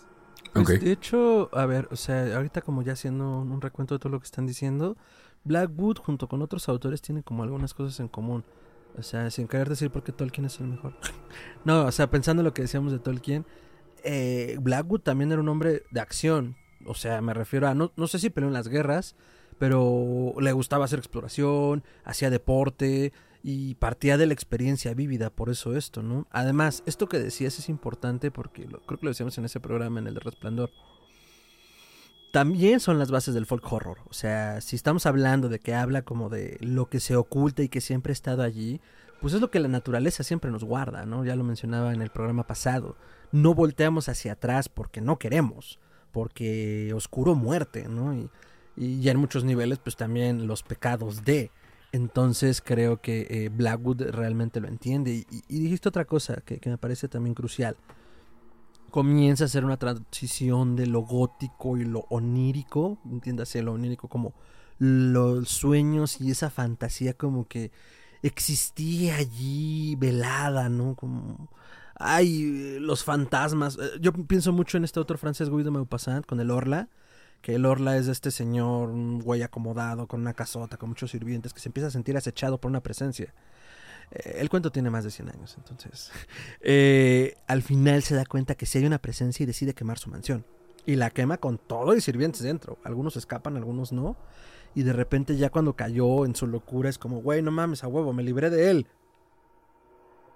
[0.53, 0.81] Pues.
[0.81, 4.21] De hecho, a ver, o sea, ahorita como ya haciendo un recuento de todo lo
[4.21, 4.97] que están diciendo,
[5.45, 8.45] Blackwood junto con otros autores tiene como algunas cosas en común.
[8.99, 10.95] O sea, sin querer decir por qué Tolkien es el mejor.
[11.65, 13.45] no, o sea, pensando en lo que decíamos de Tolkien,
[14.05, 16.57] eh, Blackwood también era un hombre de acción.
[16.87, 19.17] O sea, me refiero a, no, no sé si peleó en las guerras,
[19.59, 25.77] pero le gustaba hacer exploración, hacía deporte y partía de la experiencia vívida, por eso
[25.77, 26.27] esto, ¿no?
[26.31, 30.01] Además, esto que decías es importante porque lo, creo que lo decíamos en ese programa,
[30.01, 30.71] en el de Resplandor.
[32.33, 33.99] También son las bases del folk horror.
[34.11, 37.69] O sea, si estamos hablando de que habla como de lo que se oculta y
[37.69, 38.81] que siempre ha estado allí,
[39.21, 41.25] pues es lo que la naturaleza siempre nos guarda, ¿no?
[41.25, 42.97] Ya lo mencionaba en el programa pasado.
[43.33, 45.79] No volteamos hacia atrás porque no queremos,
[46.13, 48.15] porque oscuro muerte, ¿no?
[48.15, 48.31] Y,
[49.01, 51.51] ya en muchos niveles, pues también los pecados de.
[51.93, 55.25] Entonces creo que eh, Blackwood realmente lo entiende.
[55.49, 57.77] Y, dijiste otra cosa que, me parece también crucial.
[58.97, 64.33] Comienza a ser una transición de lo gótico y lo onírico, entiéndase lo onírico como
[64.79, 67.73] los sueños y esa fantasía como que
[68.23, 70.95] existía allí velada, ¿no?
[70.95, 71.51] Como
[71.95, 73.79] ay, los fantasmas.
[74.01, 76.89] Yo pienso mucho en este otro francés Guy de Maupassant con el Orla
[77.43, 81.53] que el Orla es este señor, un güey acomodado, con una casota, con muchos sirvientes,
[81.53, 83.35] que se empieza a sentir acechado por una presencia.
[84.11, 86.11] Eh, el cuento tiene más de 100 años, entonces.
[86.61, 90.11] Eh, al final se da cuenta que si hay una presencia y decide quemar su
[90.11, 90.45] mansión.
[90.85, 92.79] Y la quema con todo y sirvientes dentro.
[92.85, 94.17] Algunos escapan, algunos no.
[94.75, 97.89] Y de repente ya cuando cayó en su locura es como, güey, no mames, a
[97.89, 98.87] huevo, me libré de él.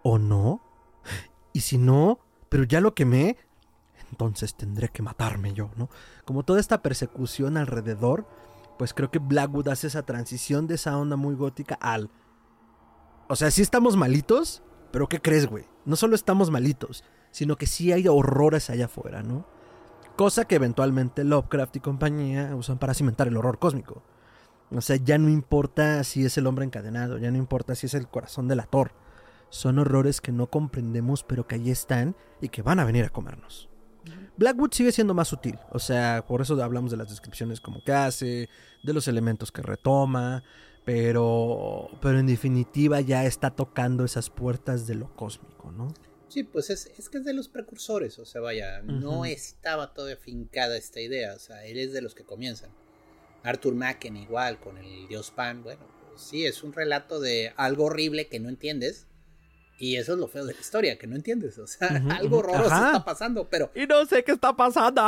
[0.02, 0.61] ¿O no?
[1.52, 3.37] Y si no, pero ya lo quemé,
[4.11, 5.88] entonces tendré que matarme yo, ¿no?
[6.24, 8.24] Como toda esta persecución alrededor,
[8.78, 12.09] pues creo que Blackwood hace esa transición de esa onda muy gótica al...
[13.31, 15.64] O sea, sí estamos malitos, pero ¿qué crees, güey?
[15.85, 19.47] No solo estamos malitos, sino que sí hay horrores allá afuera, ¿no?
[20.16, 24.03] Cosa que eventualmente Lovecraft y compañía usan para cimentar el horror cósmico.
[24.73, 27.95] O sea, ya no importa si es el hombre encadenado, ya no importa si es
[27.95, 28.95] el corazón del ator.
[29.49, 33.11] Son horrores que no comprendemos, pero que ahí están y que van a venir a
[33.11, 33.69] comernos.
[34.38, 37.93] Blackwood sigue siendo más sutil, o sea, por eso hablamos de las descripciones como que
[37.93, 38.49] hace,
[38.83, 40.43] de los elementos que retoma,
[40.85, 45.93] pero, pero en definitiva ya está tocando esas puertas de lo cósmico, ¿no?
[46.29, 49.01] Sí, pues es, es que es de los precursores, o sea, vaya, uh -huh.
[49.01, 52.71] no estaba todavía fincada esta idea, o sea, él es de los que comienzan.
[53.43, 55.83] Arthur Machen igual, con el dios Pan, bueno,
[56.16, 59.07] sí, es un relato de algo horrible que no entiendes.
[59.79, 61.59] Y eso es lo feo de la historia, que no entiendes.
[61.59, 62.87] O sea, algo horroroso Ajá.
[62.88, 65.03] está pasando, pero Y no sé qué está pasando.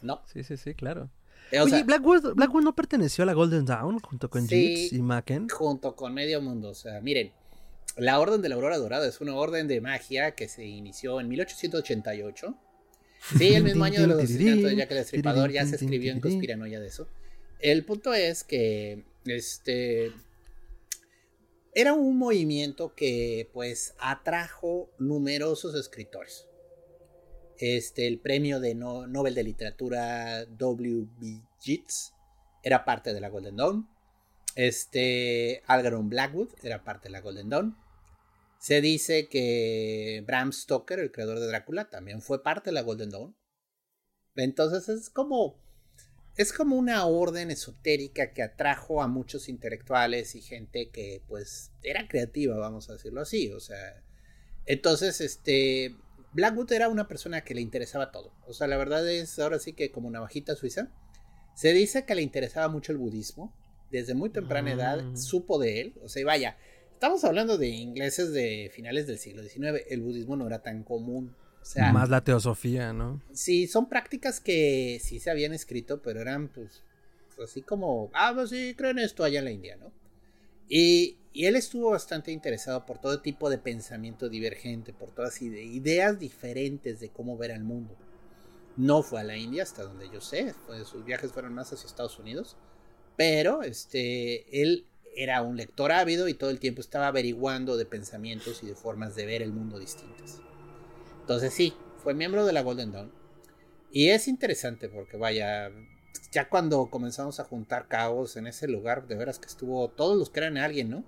[0.00, 0.22] no.
[0.32, 1.10] Sí, sí, sí, claro.
[1.50, 4.76] Eh, Oye, sea, Blackwood, Blackwood no perteneció a la Golden Dawn junto con Sí.
[4.76, 5.48] Jinx y Maken.
[5.48, 6.70] junto con medio mundo.
[6.70, 7.32] O sea, miren,
[7.96, 11.28] la Orden de la Aurora Dorada es una orden de magia que se inició en
[11.28, 12.54] 1888.
[13.38, 16.20] Sí, el mismo año de los asesinatos de Jack el Destripador, ya se escribió en
[16.20, 17.08] Conspiranoia de eso.
[17.60, 20.12] El punto es que este
[21.72, 26.46] era un movimiento que pues atrajo numerosos escritores.
[27.58, 31.40] Este, el premio de no- Nobel de Literatura W.B.
[31.62, 32.12] Yeats
[32.62, 33.88] era parte de la Golden Dawn.
[34.56, 37.76] Este, Algernon Blackwood era parte de la Golden Dawn.
[38.58, 43.10] Se dice que Bram Stoker, el creador de Drácula, también fue parte de la Golden
[43.10, 43.36] Dawn.
[44.36, 45.62] Entonces es como
[46.36, 52.08] es como una orden esotérica que atrajo a muchos intelectuales y gente que pues era
[52.08, 54.02] creativa, vamos a decirlo así, o sea,
[54.66, 55.94] entonces este
[56.34, 59.72] Blackwood era una persona que le interesaba todo, o sea, la verdad es ahora sí
[59.72, 60.88] que como una bajita suiza,
[61.54, 63.54] se dice que le interesaba mucho el budismo,
[63.90, 65.16] desde muy temprana edad Mm.
[65.16, 66.56] supo de él, o sea, y vaya,
[66.92, 71.34] estamos hablando de ingleses de finales del siglo XIX, el budismo no era tan común,
[71.62, 73.22] o sea, Más la teosofía, ¿no?
[73.32, 76.82] Sí, son prácticas que sí se habían escrito, pero eran pues
[77.42, 79.92] así como, ah, pues sí, creen esto allá en la India, ¿no?
[80.68, 86.20] Y, él estuvo bastante interesado por todo tipo de pensamiento divergente, por todas ide- ideas
[86.20, 87.96] diferentes de cómo ver al mundo.
[88.76, 91.86] No fue a la India, hasta donde yo sé, fue- sus viajes fueron más hacia
[91.86, 92.56] Estados Unidos,
[93.16, 98.62] pero este, él era un lector ávido y todo el tiempo estaba averiguando de pensamientos
[98.62, 100.40] y de formas de ver el mundo distintas.
[101.20, 101.72] Entonces sí,
[102.02, 103.12] fue miembro de la Golden Dawn.
[103.90, 105.70] Y es interesante porque vaya,
[106.32, 110.30] ya cuando comenzamos a juntar cabos en ese lugar, de veras que estuvo, todos los
[110.30, 111.04] que eran alguien, ¿no?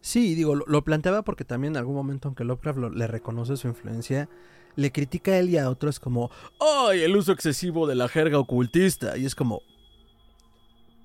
[0.00, 3.68] Sí, digo, lo, planteaba porque también en algún momento, aunque Lovecraft lo- le reconoce su
[3.68, 4.28] influencia,
[4.76, 8.38] le critica a él y a otros como, ¡ay, el uso excesivo de la jerga
[8.38, 9.16] ocultista!
[9.16, 9.62] Y es como,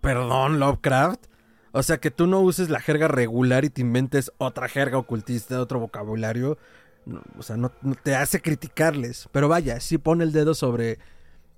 [0.02, 1.26] ¿perdón, Lovecraft?
[1.72, 5.60] O sea, que tú no uses la jerga regular y te inventes otra jerga ocultista,
[5.60, 6.58] otro vocabulario,
[7.38, 9.28] o sea, no, no te hace criticarles.
[9.32, 11.00] Pero vaya, sí pone el dedo sobre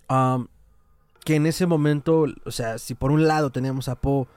[0.10, 0.48] um,
[1.26, 4.28] que en ese momento, o sea, si por un lado teníamos a Poe,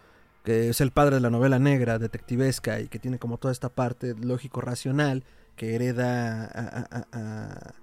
[0.45, 3.69] que es el padre de la novela negra, detectivesca, y que tiene como toda esta
[3.69, 5.25] parte lógico-racional
[5.57, 6.49] que hereda a...
[6.69, 7.75] a- a- a-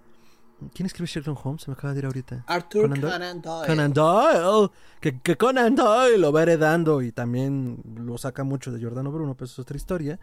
[0.74, 1.62] ¿Quién escribe Sherlock Holmes?
[1.62, 2.44] Se me acaba de ir ahorita.
[2.48, 3.14] Arthur Conan Doyle.
[3.14, 3.68] Conan Doyle.
[3.68, 4.72] Conan Doyle.
[5.00, 9.36] Que, que Conan Doyle lo va heredando y también lo saca mucho de Giordano Bruno,
[9.36, 10.20] pero eso es otra historia.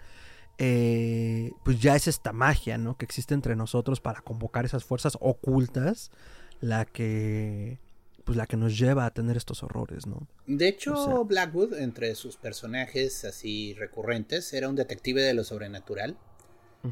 [0.58, 2.96] Eh, pues ya es esta magia, ¿no?
[2.96, 6.10] Que existe entre nosotros para convocar esas fuerzas ocultas,
[6.60, 7.78] la que,
[8.24, 10.26] pues la que nos lleva a tener estos horrores, ¿no?
[10.46, 15.44] De hecho, O sea- Blackwood, entre sus personajes así recurrentes, era un detective de lo
[15.44, 16.16] sobrenatural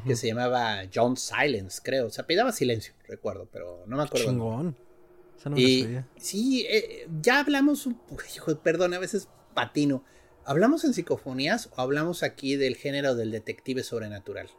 [0.07, 2.09] que se llamaba John Silence, creo.
[2.09, 4.25] Se apellidaba Silencio, recuerdo, pero no me acuerdo.
[4.27, 4.75] Chingón.
[5.37, 6.07] Esa no me Y sabía.
[6.17, 7.99] sí, eh, ya hablamos un
[8.35, 10.03] hijo, perdón, a veces patino.
[10.45, 14.49] ¿Hablamos en psicofonías o hablamos aquí del género del detective sobrenatural?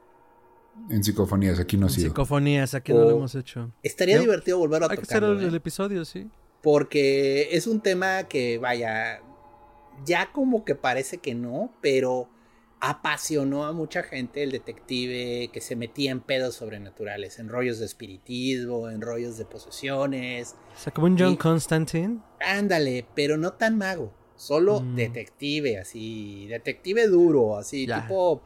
[0.91, 2.09] En psicofonías, aquí no ha sido.
[2.09, 3.73] Psicofonías, aquí no lo hemos hecho.
[3.83, 5.47] Estaría Yo- divertido volver a Hay que hacer el, ¿eh?
[5.47, 6.29] el episodio, sí.
[6.63, 9.21] porque es un tema que, vaya,
[10.05, 12.29] ya como que parece que no, pero
[12.81, 17.87] apasionó a mucha gente el detective que se metía en pedos sobrenaturales, en rollos de
[17.87, 20.55] espiritismo, en rollos de posesiones.
[20.75, 22.19] O sea, como un John Y- Constantine.
[22.41, 24.97] Ándale, pero no tan mago, solo Mm.
[24.97, 28.03] detective, así, detective duro, así, Ya.
[28.03, 28.43] tipo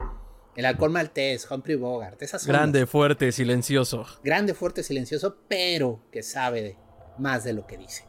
[0.58, 2.56] el alcohol maltés, Humphrey Bogart, esas ondas.
[2.56, 4.04] Grande, fuerte, silencioso.
[4.24, 6.76] Grande, fuerte, silencioso, pero que sabe de-
[7.16, 8.04] más de lo que dice.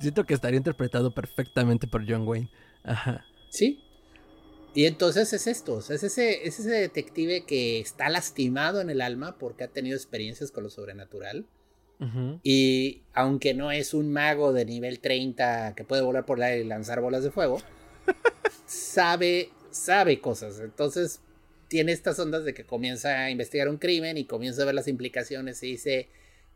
[0.00, 2.50] Siento que estaría interpretado perfectamente por John Wayne.
[2.84, 3.24] Ajá.
[3.50, 3.84] ¿Sí?
[4.74, 9.36] Y entonces es esto, es ese, es ese detective que está lastimado en el alma
[9.38, 11.46] porque ha tenido experiencias con lo sobrenatural.
[12.44, 16.60] Y aunque no es un mago de nivel 30 que puede volar por el aire
[16.60, 17.60] y lanzar bolas de fuego,
[18.66, 20.60] sabe, sabe cosas.
[20.60, 21.20] Entonces
[21.68, 24.88] tiene estas ondas de que comienza a investigar un crimen y comienza a ver las
[24.88, 26.08] implicaciones y dice,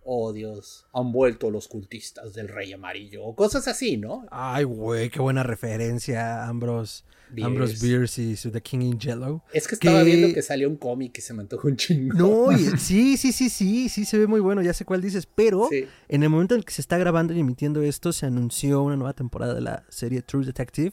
[0.05, 4.27] oh Dios, han vuelto los cultistas del Rey Amarillo, o cosas así, ¿no?
[4.31, 6.45] Ay, güey, qué buena referencia.
[6.49, 7.47] Ambrose, Beers.
[7.47, 9.43] Ambrose Bierce y The King in Yellow.
[9.53, 12.15] Es que estaba Que- viendo que salió un cómic que se me antojó un chingo.
[12.17, 15.27] No, y- sí, sí, sí, sí, sí, se ve muy bueno, ya sé cuál dices,
[15.27, 15.87] pero Sí.
[16.09, 18.97] en el momento en el que se está grabando y emitiendo esto, se anunció una
[18.97, 20.93] nueva temporada de la serie True Detective,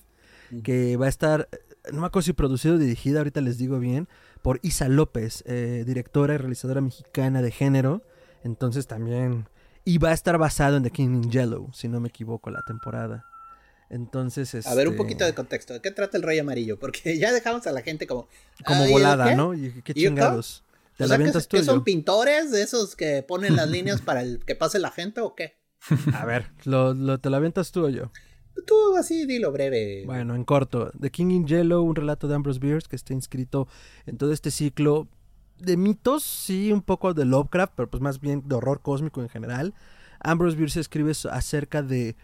[0.64, 1.48] que va a estar,
[1.92, 4.08] no me acuerdo si producido o dirigida, ahorita les digo bien,
[4.42, 8.02] por Isa López, eh, directora y realizadora mexicana de género,
[8.44, 9.48] entonces también,
[9.86, 12.62] y va a estar basado en The King in Yellow, si no me equivoco, la
[12.64, 13.26] temporada.
[13.90, 14.70] Entonces, este...
[14.70, 15.74] A ver, un poquito de contexto.
[15.74, 16.78] ¿De qué trata el Rey Amarillo?
[16.78, 18.28] Porque ya dejamos a la gente como...
[18.66, 19.36] Como "Ay, volada, ¿qué?
[19.36, 19.54] ¿no?
[19.56, 20.64] Y qué ¿Y yo chingados.
[20.96, 23.56] ¿Te O la sea, ¿qué, avientas tú qué o son pintores de esos que ponen
[23.56, 25.58] las líneas para el que pase la gente o qué?
[26.14, 28.12] A ver, ¿lo, lo- ¿te la avientas tú o yo?
[28.66, 30.04] Tú así dilo breve.
[30.06, 30.92] Bueno, en corto.
[31.00, 33.68] The King in Yellow, un relato de Ambrose Bierce que está inscrito
[34.06, 35.08] en todo este ciclo
[35.58, 39.30] de mitos, sí, un poco de Lovecraft, pero pues más bien de horror cósmico en
[39.30, 39.74] general.
[40.20, 42.16] Ambrose Bierce escribe acerca de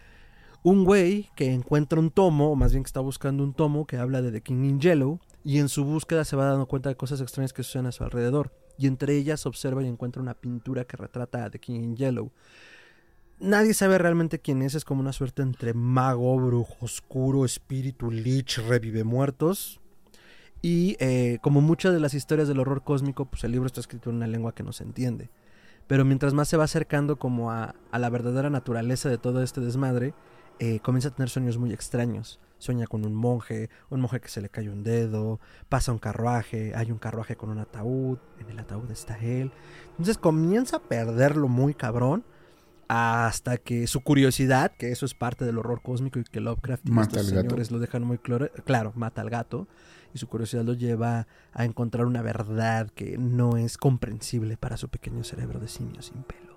[0.62, 3.98] un güey que encuentra un tomo, o más bien que está buscando un tomo que
[3.98, 6.96] habla de The King in Yellow, y en su búsqueda se va dando cuenta de
[6.96, 8.52] cosas extrañas que suceden a su alrededor.
[8.78, 12.32] Y entre ellas observa y encuentra una pintura que retrata a The King in Yellow.
[13.38, 18.58] Nadie sabe realmente quién es, es como una suerte entre mago, brujo oscuro, espíritu, lich,
[18.66, 19.78] revive muertos.
[20.62, 24.08] Y eh, como muchas de las historias del horror cósmico, pues el libro está escrito
[24.08, 25.28] en una lengua que no se entiende.
[25.86, 29.60] Pero mientras más se va acercando como a, a la verdadera naturaleza de todo este
[29.60, 30.14] desmadre,
[30.58, 32.40] eh, comienza a tener sueños muy extraños.
[32.56, 36.72] Sueña con un monje, un monje que se le cae un dedo, pasa un carruaje,
[36.74, 39.52] hay un carruaje con un ataúd, en el ataúd está él.
[39.90, 42.24] Entonces comienza a perderlo muy cabrón
[42.88, 46.90] hasta que su curiosidad, que eso es parte del horror cósmico y que Lovecraft y
[46.92, 47.48] Mata estos al gato.
[47.48, 49.66] señores lo dejan muy claro, claro, mata al gato
[50.14, 54.88] y su curiosidad lo lleva a encontrar una verdad que no es comprensible para su
[54.88, 56.56] pequeño cerebro de simio sin pelo.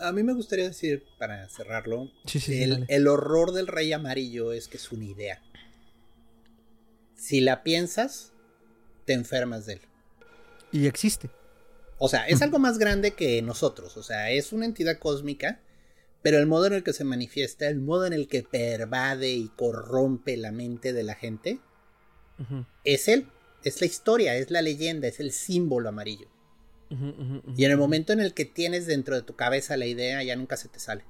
[0.00, 3.92] A mí me gustaría decir, para cerrarlo, Sí, sí, sí, el, el horror del Rey
[3.92, 5.40] Amarillo es que es una idea.
[7.14, 8.32] Si la piensas,
[9.04, 9.80] te enfermas de él.
[10.72, 11.30] Y existe.
[11.98, 13.96] O sea, es algo más grande que nosotros.
[13.96, 15.60] O sea, es una entidad cósmica,
[16.22, 19.48] pero el modo en el que se manifiesta, el modo en el que pervade y
[19.56, 21.60] corrompe la mente de la gente,
[22.84, 23.28] es él.
[23.62, 26.28] Es la historia, es la leyenda, es el símbolo amarillo.
[27.56, 30.36] Y en el momento en el que tienes dentro de tu cabeza la idea, ya
[30.36, 31.04] nunca se te sale.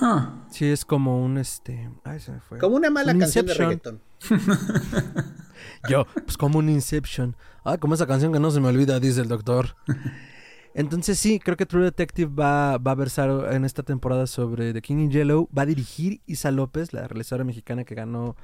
[0.00, 0.44] Huh.
[0.50, 1.90] Sí, es como un este.
[2.04, 2.58] Ay, se me fue.
[2.58, 4.00] Como una mala Un canción de reggaetón.
[5.88, 7.36] Yo, pues como un Inception.
[7.64, 9.76] Ah, como esa canción que no se me olvida, dice el doctor.
[10.74, 14.82] Entonces sí, creo que True Detective va, va a versar en esta temporada sobre The
[14.82, 15.48] King in Yellow.
[15.56, 18.36] Va a dirigir Isa López, la realizadora mexicana que ganó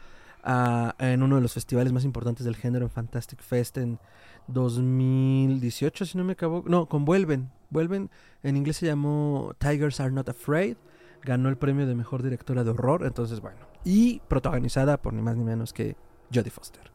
[0.42, 3.98] ah, en uno de los festivales más importantes del género en Fantastic Fest en
[4.46, 6.66] 2018, si no me equivoco.
[6.68, 7.50] No, con Vuelven.
[7.68, 8.10] Vuelven,
[8.42, 10.76] en inglés se llamó Tigers Are Not Afraid.
[11.22, 13.04] Ganó el premio de mejor directora de horror.
[13.04, 13.66] Entonces, bueno.
[13.84, 15.96] Y protagonizada por ni más ni menos que
[16.32, 16.92] Jodie Foster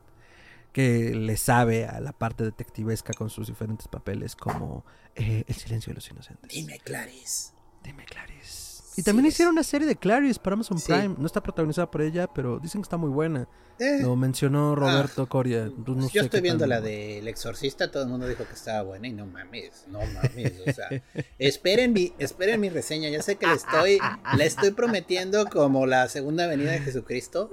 [0.78, 4.86] que le sabe a la parte detectivesca con sus diferentes papeles como
[5.16, 6.52] eh, El silencio de los inocentes.
[6.52, 7.52] Dime, Clarice.
[7.84, 8.67] Dime, Clarice.
[8.98, 10.92] Y también Sí, hicieron una serie de Clarice para Amazon Sí.
[10.92, 11.16] Prime.
[11.18, 13.48] No está protagonizada por ella, pero dicen que está muy buena.
[13.80, 15.66] Eh, Lo mencionó Roberto Coria.
[15.86, 19.08] No yo sé estoy viendo la del exorcista, todo el mundo dijo que estaba buena
[19.08, 20.90] y no mames, no mames, o sea,
[21.38, 24.00] esperen mi, esperen mi reseña, ya sé que le estoy,
[24.36, 27.52] le estoy prometiendo como la segunda venida de Jesucristo,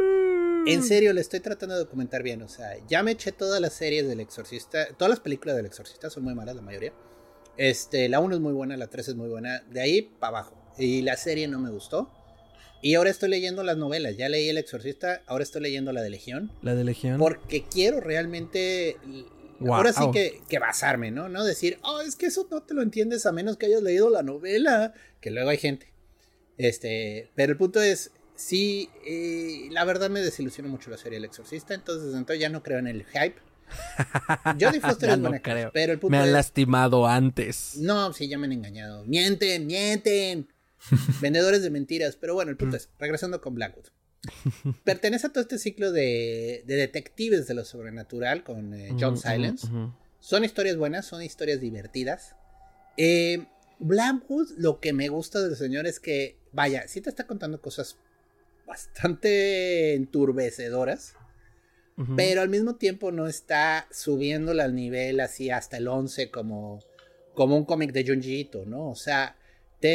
[0.66, 3.74] en serio le estoy tratando de documentar bien, o sea, ya me eché todas las
[3.74, 6.94] series del exorcista, todas las películas del exorcista son muy malas la mayoría,
[7.58, 10.56] este, la 1 es muy buena, la 3 es muy buena, de ahí para abajo,
[10.78, 12.10] y la serie no me gustó,
[12.82, 16.10] y ahora estoy leyendo las novelas, ya leí El Exorcista, ahora estoy leyendo la de
[16.10, 17.18] Legión, La de Legión.
[17.18, 18.96] porque quiero realmente.
[19.60, 19.74] Guau.
[19.76, 21.28] Ahora sí que, que basarme, ¿no?
[21.28, 24.10] No decir, oh, es que eso no te lo entiendes a menos que hayas leído
[24.10, 24.92] la novela.
[25.20, 25.92] Que luego hay gente.
[26.58, 27.30] Este.
[27.34, 28.10] Pero el punto es.
[28.34, 31.72] Sí, eh, la verdad me desilusionó mucho la serie El Exorcista.
[31.72, 33.36] Entonces, entonces ya no creo en el hype.
[34.60, 35.70] Jodie Foster es no buena creo.
[35.72, 36.32] pero el punto Me han es.
[36.32, 37.76] lastimado antes.
[37.76, 39.04] No, sí, ya me han engañado.
[39.04, 40.48] Mienten, mienten.
[41.20, 42.16] Vendedores de mentiras.
[42.16, 43.86] Pero bueno, el punto es, regresando con Blackwood.
[44.84, 49.68] Pertenece a todo este ciclo de, de detectives de lo sobrenatural con eh, John Silence.
[50.20, 52.34] Son historias buenas, son historias divertidas.
[52.96, 53.46] Eh,
[53.78, 57.98] Blackwood, lo que me gusta del señor es que, vaya, sí te está contando cosas
[58.66, 61.14] bastante enturbecedoras,
[61.98, 62.16] Ujú.
[62.16, 66.80] pero al mismo tiempo no está subiéndole al nivel así hasta el 11 como,
[67.34, 68.90] como un cómic de Junji Ito, ¿no?
[68.90, 69.36] O sea,
[69.80, 69.94] te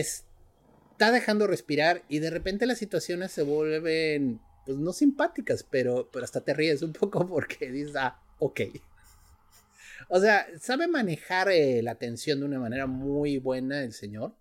[1.00, 6.26] está dejando respirar y de repente las situaciones se vuelven, pues no simpáticas, pero, pero
[6.26, 8.62] hasta te ríes un poco porque dices, ah, ok.
[10.10, 14.36] O sea, sabe manejar eh, la tensión de una manera muy buena el señor.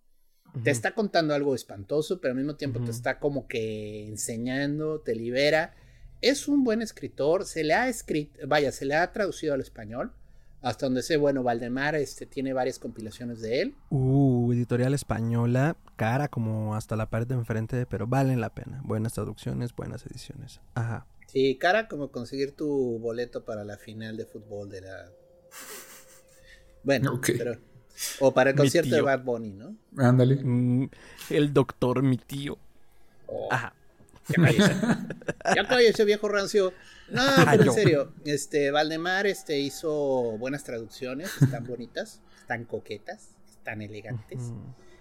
[0.64, 5.14] Te está contando algo espantoso, pero al mismo tiempo te está como que enseñando, te
[5.14, 5.76] libera.
[6.22, 10.12] Es un buen escritor, se le ha escrito, vaya, se le ha traducido al español.
[10.60, 13.74] Hasta donde sé, bueno, Valdemar este, tiene varias compilaciones de él.
[13.90, 18.80] Uh, editorial española, cara como hasta la pared de enfrente, pero valen la pena.
[18.84, 20.60] Buenas traducciones, buenas ediciones.
[20.74, 21.06] Ajá.
[21.26, 25.10] Sí, cara como conseguir tu boleto para la final de fútbol de la...
[26.82, 27.58] Bueno, pero...
[28.20, 29.02] O para el concierto de.
[29.02, 29.74] Bad Bunny, ¿no?
[29.96, 30.36] Ándale.
[30.36, 30.88] Mm,
[31.30, 32.56] el doctor, mi tío.
[33.26, 33.48] Oh.
[33.50, 33.74] Ajá.
[34.28, 34.76] Ya cállese.
[35.56, 36.72] ya cállese, viejo rancio.
[37.10, 43.80] No, pero en serio, este, Valdemar este, hizo buenas traducciones, están bonitas, están coquetas, están
[43.82, 44.52] elegantes.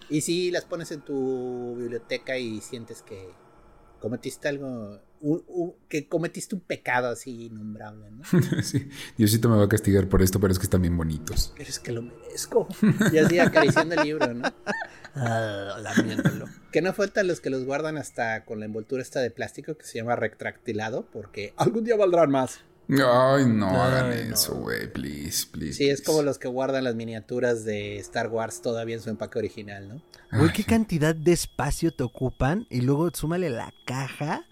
[0.10, 3.30] Y si las pones en tu biblioteca y sientes que
[4.00, 5.00] cometiste algo,
[5.88, 8.24] que cometiste un pecado así innombrable, ¿no?
[8.64, 11.54] sí, Diosito me va a castigar por esto, pero es que están bien bonitos.
[11.58, 12.68] Pero es que lo merezco.
[13.12, 14.52] Y así acariciando el libro, ¿no?
[15.16, 15.76] Ah,
[16.72, 19.86] que no faltan los que los guardan hasta con la envoltura esta de plástico que
[19.86, 22.60] se llama retractilado, porque algún día valdrán más.
[22.90, 25.74] Ay, no hagan eso, güey, please, please.
[25.74, 29.40] Sí, es como los que guardan las miniaturas de Star Wars todavía en su empaque
[29.40, 30.02] original, ¿no?
[30.32, 34.46] Güey, qué cantidad de espacio te ocupan y luego súmale la caja.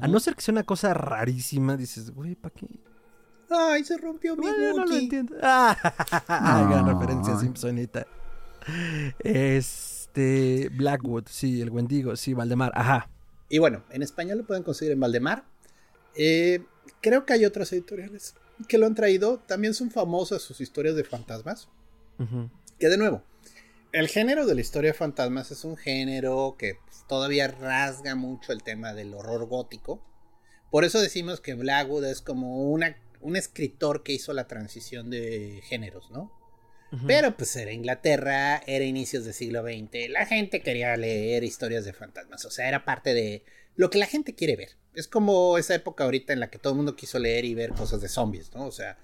[0.00, 2.66] A no ser que sea una cosa rarísima, dices, güey, ¿para qué?
[3.50, 5.36] Ay, se rompió mi Yo no lo entiendo.
[5.42, 8.06] Ah, gran referencia Simpsonita.
[9.18, 13.08] Este, Blackwood, sí, el Wendigo, sí, Valdemar, ajá.
[13.48, 15.44] Y bueno, en español lo pueden conseguir en Valdemar.
[16.14, 16.64] Eh,
[17.00, 18.34] creo que hay otras editoriales
[18.68, 19.38] que lo han traído.
[19.46, 21.68] También son famosas sus historias de fantasmas.
[22.78, 23.22] Que de nuevo,
[23.92, 28.52] el género de la historia de fantasmas es un género que pues, todavía rasga mucho
[28.52, 30.02] el tema del horror gótico.
[30.70, 35.60] Por eso decimos que Blackwood es como una, un escritor que hizo la transición de
[35.64, 36.36] géneros, ¿no?
[37.06, 41.92] Pero pues era Inglaterra, era inicios del siglo XX, la gente quería leer historias de
[41.92, 43.44] fantasmas, o sea, era parte de
[43.76, 44.70] lo que la gente quiere ver.
[44.94, 47.70] Es como esa época ahorita en la que todo el mundo quiso leer y ver
[47.74, 48.66] cosas de zombies, ¿no?
[48.66, 48.98] O sea,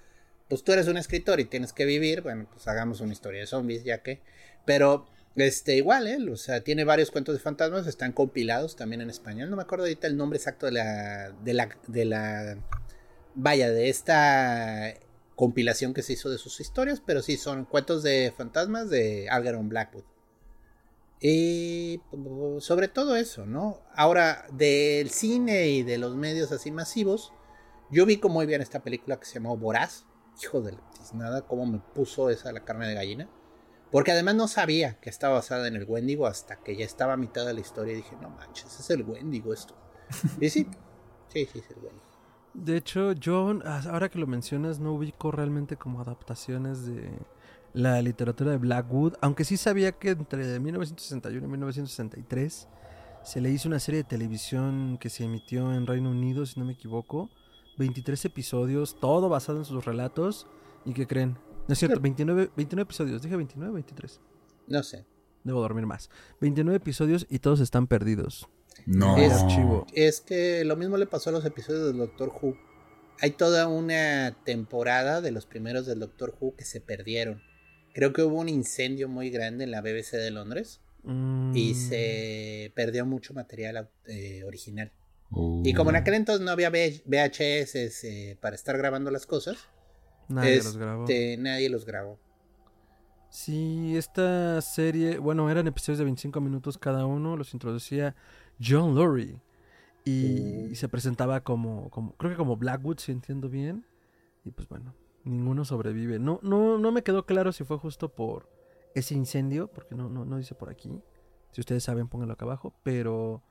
[0.49, 3.47] pues tú eres un escritor y tienes que vivir, bueno, pues hagamos una historia de
[3.47, 4.21] zombies, ya que.
[4.67, 5.07] Pero,
[5.37, 6.19] este, igual, ¿eh?
[6.29, 9.49] O sea, tiene varios cuentos de fantasmas, están compilados también en español.
[9.49, 11.31] No me acuerdo ahorita el nombre exacto de la.
[11.41, 11.69] de la.
[11.87, 12.57] de la.
[13.33, 14.93] Vaya, de esta
[15.35, 19.69] compilación que se hizo de sus historias, pero sí, son cuentos de fantasmas de Algernon
[19.69, 20.03] Blackwood.
[21.21, 22.01] Y
[22.59, 23.79] sobre todo eso, ¿no?
[23.95, 27.31] Ahora, del cine y de los medios así masivos,
[27.89, 30.05] yo vi muy bien esta película que se llamó Voraz.
[30.43, 30.77] Hijo de
[31.13, 33.29] nada, cómo me puso esa la carne de gallina.
[33.91, 37.17] Porque además no sabía que estaba basada en el Wendigo hasta que ya estaba a
[37.17, 39.75] mitad de la historia y dije, no manches, es el Wendigo esto.
[40.41, 40.67] y sí,
[41.29, 42.07] sí, sí, es el Wendigo.
[42.53, 43.59] De hecho, yo,
[43.89, 47.11] ahora que lo mencionas, no ubico realmente como adaptaciones de,
[47.77, 52.67] la literatura de Blackwood, aunque sí sabía que entre 1961 y 1963
[53.23, 56.65] se le hizo una serie de televisión que se emitió en Reino Unido, si no
[56.65, 57.29] me equivoco,
[57.77, 60.47] 23 episodios, todo basado en sus relatos,
[60.85, 61.37] y que creen,
[61.67, 64.21] no es cierto, 29, 29 episodios, dije 29 o 23.
[64.67, 65.05] No sé.
[65.43, 66.09] Debo dormir más.
[66.41, 68.47] 29 episodios y todos están perdidos.
[68.85, 69.17] No.
[69.17, 69.33] Es,
[69.93, 72.55] es que lo mismo le pasó a los episodios del Doctor Who.
[73.19, 77.41] Hay toda una temporada de los primeros del Doctor Who que se perdieron.
[77.93, 81.75] Creo que hubo un incendio muy grande en la BBC de Londres y mm.
[81.75, 84.91] se perdió mucho material eh, original.
[85.63, 89.57] Y como en aquel entonces no había VHS eh, para estar grabando las cosas,
[90.27, 91.03] nadie los grabó.
[91.03, 92.19] Este, nadie los grabó.
[93.29, 98.15] Sí, esta serie, bueno, eran episodios de 25 minutos cada uno, los introducía
[98.61, 99.41] John Lurie.
[100.05, 103.85] Y, y, se presentaba como, como, creo que como Blackwood, si entiendo bien.
[104.45, 106.19] Y pues bueno, ninguno sobrevive.
[106.19, 108.49] No, no, no me quedó claro si fue justo por
[108.95, 111.01] ese incendio, porque no, no, no dice por aquí.
[111.51, 112.73] Si ustedes saben, pónganlo acá abajo.
[112.83, 113.43] Pero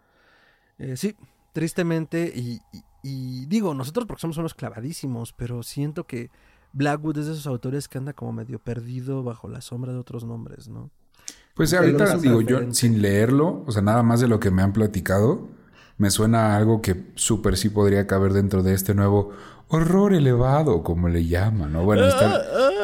[0.78, 1.14] eh, sí,
[1.52, 2.60] tristemente, y,
[3.02, 6.30] y, digo, nosotros porque somos unos clavadísimos, pero siento que
[6.76, 10.24] Blackwood es de esos autores que anda como medio perdido bajo la sombra de otros
[10.24, 10.90] nombres, ¿no?
[11.54, 14.74] Pues ahorita digo yo, sin leerlo, o sea, nada más de lo que me han
[14.74, 15.48] platicado,
[15.96, 19.30] me suena a algo que súper sí podría caber dentro de este nuevo
[19.68, 21.82] horror elevado, como le llaman, ¿no?
[21.82, 22.40] Bueno, esta, ah,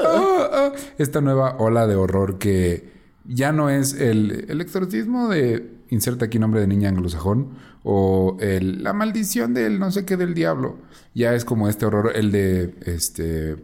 [0.07, 0.49] ah.
[0.55, 6.25] Ah, esta nueva ola de horror que ya no es el, el exorcismo de inserta
[6.25, 7.51] aquí nombre de niña anglosajón
[7.85, 10.79] o el, la maldición del no sé qué del diablo.
[11.15, 13.57] Ya es como este horror, el de este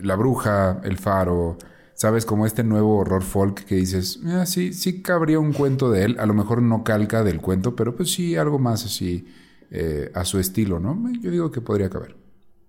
[0.00, 1.56] la bruja, el faro,
[1.94, 2.26] ¿sabes?
[2.26, 6.26] Como este nuevo horror folk que dices, sí, sí cabría un cuento de él, a
[6.26, 9.26] lo mejor no calca del cuento, pero pues sí algo más así
[9.70, 10.98] eh, a su estilo, ¿no?
[11.20, 12.19] Yo digo que podría caber.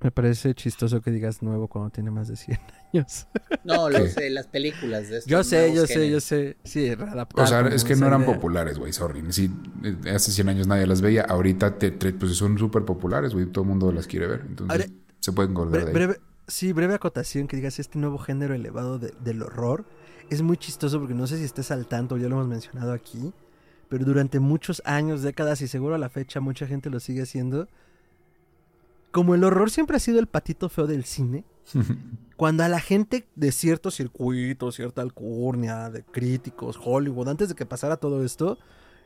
[0.01, 2.57] Me parece chistoso que digas nuevo cuando tiene más de 100
[2.93, 3.27] años.
[3.63, 6.57] No, lo sé, las películas de estos Yo sé, yo sé, yo sé.
[6.63, 6.91] Sí,
[7.35, 9.23] O sea, es que no eran populares, güey, sorry.
[9.29, 9.51] Sí,
[10.13, 11.21] hace 100 años nadie las veía.
[11.23, 13.45] Ahorita te, pues son súper populares, güey.
[13.45, 14.41] Todo el mundo las quiere ver.
[14.47, 18.97] Entonces, se pueden acordar de breve, Sí, breve acotación que digas este nuevo género elevado
[18.97, 19.85] del horror.
[20.29, 23.31] Es muy chistoso porque no sé si estés al tanto, ya lo hemos mencionado aquí.
[23.87, 27.67] Pero durante muchos años, décadas y seguro a la fecha mucha gente lo sigue haciendo
[29.11, 31.43] como el horror siempre ha sido el patito feo del cine,
[32.37, 37.65] cuando a la gente de cierto circuito, cierta alcurnia, de críticos, Hollywood, antes de que
[37.65, 38.57] pasara todo esto,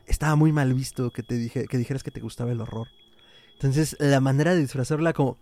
[0.06, 2.86] estaba muy mal visto que te dije, que dijeras que te gustaba el horror.
[3.54, 5.38] Entonces, la manera de disfrazarla como,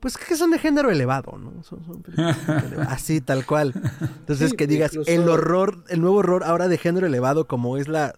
[0.00, 1.62] pues que son de género elevado, ¿no?
[1.62, 3.72] Son, son películas de género- así, tal cual.
[4.18, 7.76] Entonces, Sí, que digas, incluso- el horror, el nuevo horror ahora de género elevado, como
[7.76, 8.14] es la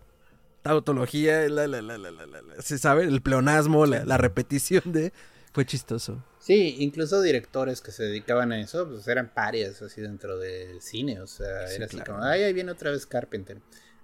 [0.62, 3.04] tautología, la, la, la, la, la, la- la- ¿se sabe?
[3.04, 5.12] El pleonasmo, la, la repetición de...
[5.52, 6.24] Fue chistoso.
[6.38, 11.20] Sí, incluso directores que se dedicaban a eso, pues eran parias así dentro del cine,
[11.20, 12.14] o sea, Sí, era así claro.
[12.14, 13.60] como, ay, ahí viene otra vez Carpenter,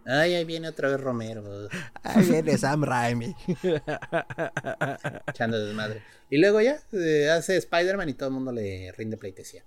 [0.07, 1.69] ay, ahí viene otra vez Romero,
[2.03, 3.35] Ahí viene Sam Raimi.
[5.27, 6.03] echando desmadre.
[6.31, 9.65] Y luego ya eh, hace Spider-Man y todo el mundo le rinde pleitesía.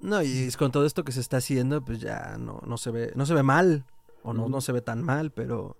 [0.00, 3.12] No, y con todo esto que se está haciendo, pues ya no, no se ve,
[3.16, 3.84] no se ve mal,
[4.22, 5.76] o no, no se ve tan mal, pero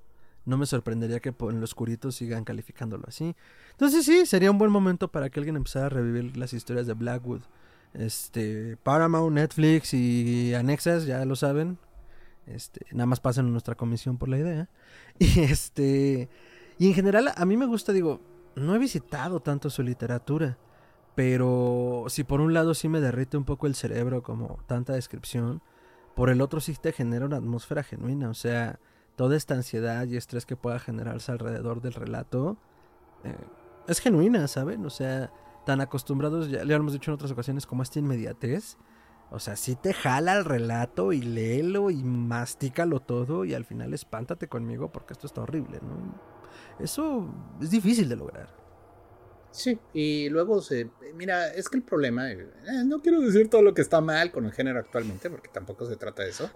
[0.48, 3.36] no me sorprendería que en los curitos sigan calificándolo así.
[3.72, 6.94] Entonces sí, sería un buen momento para que alguien empezara a revivir las historias de
[6.94, 7.42] Blackwood.
[7.92, 11.78] Este, Paramount, Netflix y anexas, ya lo saben.
[12.46, 14.68] Este, nada más pasen en nuestra comisión por la idea.
[15.18, 16.28] Y este,
[16.78, 18.20] y en general a mí me gusta, digo,
[18.54, 20.56] no he visitado tanto su literatura.
[21.14, 25.60] Pero si por un lado sí me derrite un poco el cerebro como tanta descripción,
[26.14, 28.30] por el otro sí te genera una atmósfera genuina.
[28.30, 28.78] O sea,
[29.18, 32.56] toda esta ansiedad y estrés que pueda generarse alrededor del relato
[33.24, 33.34] eh,
[33.88, 34.86] es genuina, ¿saben?
[34.86, 35.32] O sea,
[35.66, 38.76] tan acostumbrados, ya le hemos dicho en otras ocasiones, como esta inmediatez.
[39.32, 43.92] O sea, sí te jala el relato y léelo y mastícalo todo y al final
[43.92, 46.14] espántate conmigo porque esto está horrible, ¿no?
[46.78, 47.28] Eso
[47.60, 48.48] es difícil de lograr.
[49.50, 50.90] Sí, y luego se...
[51.16, 52.30] Mira, es que el problema...
[52.30, 52.46] eh,
[52.86, 55.96] no quiero decir todo lo que está mal con el género actualmente, porque tampoco se
[55.96, 56.48] trata de eso.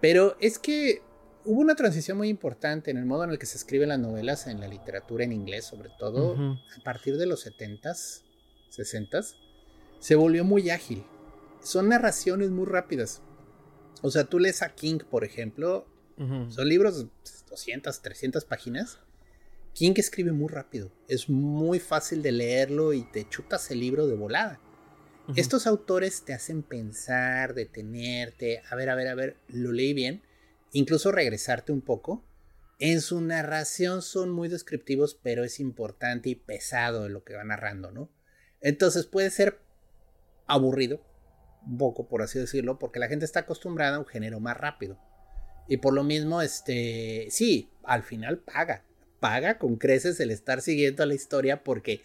[0.00, 1.02] Pero es que
[1.44, 4.46] hubo una transición muy importante en el modo en el que se escriben las novelas
[4.46, 6.58] en la literatura en inglés, sobre todo Ujú.
[6.78, 8.22] a partir de los 70s,
[8.70, 9.36] 60s.
[9.98, 11.04] Se volvió muy ágil.
[11.62, 13.22] Son narraciones muy rápidas.
[14.02, 15.86] O sea, tú lees a King, por ejemplo,
[16.18, 16.50] Ujú.
[16.50, 17.08] son libros de
[17.48, 18.98] 200, 300 páginas.
[19.72, 20.92] King escribe muy rápido.
[21.08, 24.60] Es muy fácil de leerlo y te chutas el libro de volada.
[25.28, 25.40] Ujú.
[25.40, 30.22] Estos autores te hacen pensar, detenerte, a ver, a ver, a ver, lo leí bien,
[30.74, 32.22] incluso regresarte un poco.
[32.78, 37.92] En su narración son muy descriptivos, pero es importante y pesado lo que va narrando,
[37.92, 38.10] ¿no?
[38.60, 39.60] Entonces puede ser
[40.46, 41.00] aburrido,
[41.66, 44.98] un poco por así decirlo, porque la gente está acostumbrada a un género más rápido.
[45.68, 48.84] Y por lo mismo, este, sí, al final paga,
[49.20, 52.02] paga con creces el estar siguiendo la historia porque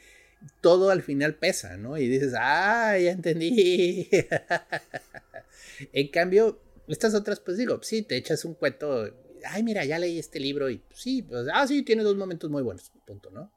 [0.61, 1.97] todo al final pesa, ¿no?
[1.97, 4.09] Y dices, ah, ya entendí.
[5.91, 6.61] en cambio,
[6.94, 9.06] estas otras, pues digo, sí, te echas un cuento,
[9.46, 12.64] ay, mira, ya leí este libro y sí, pues, ah, sí, tiene dos momentos muy
[12.64, 13.52] buenos, punto, ¿no?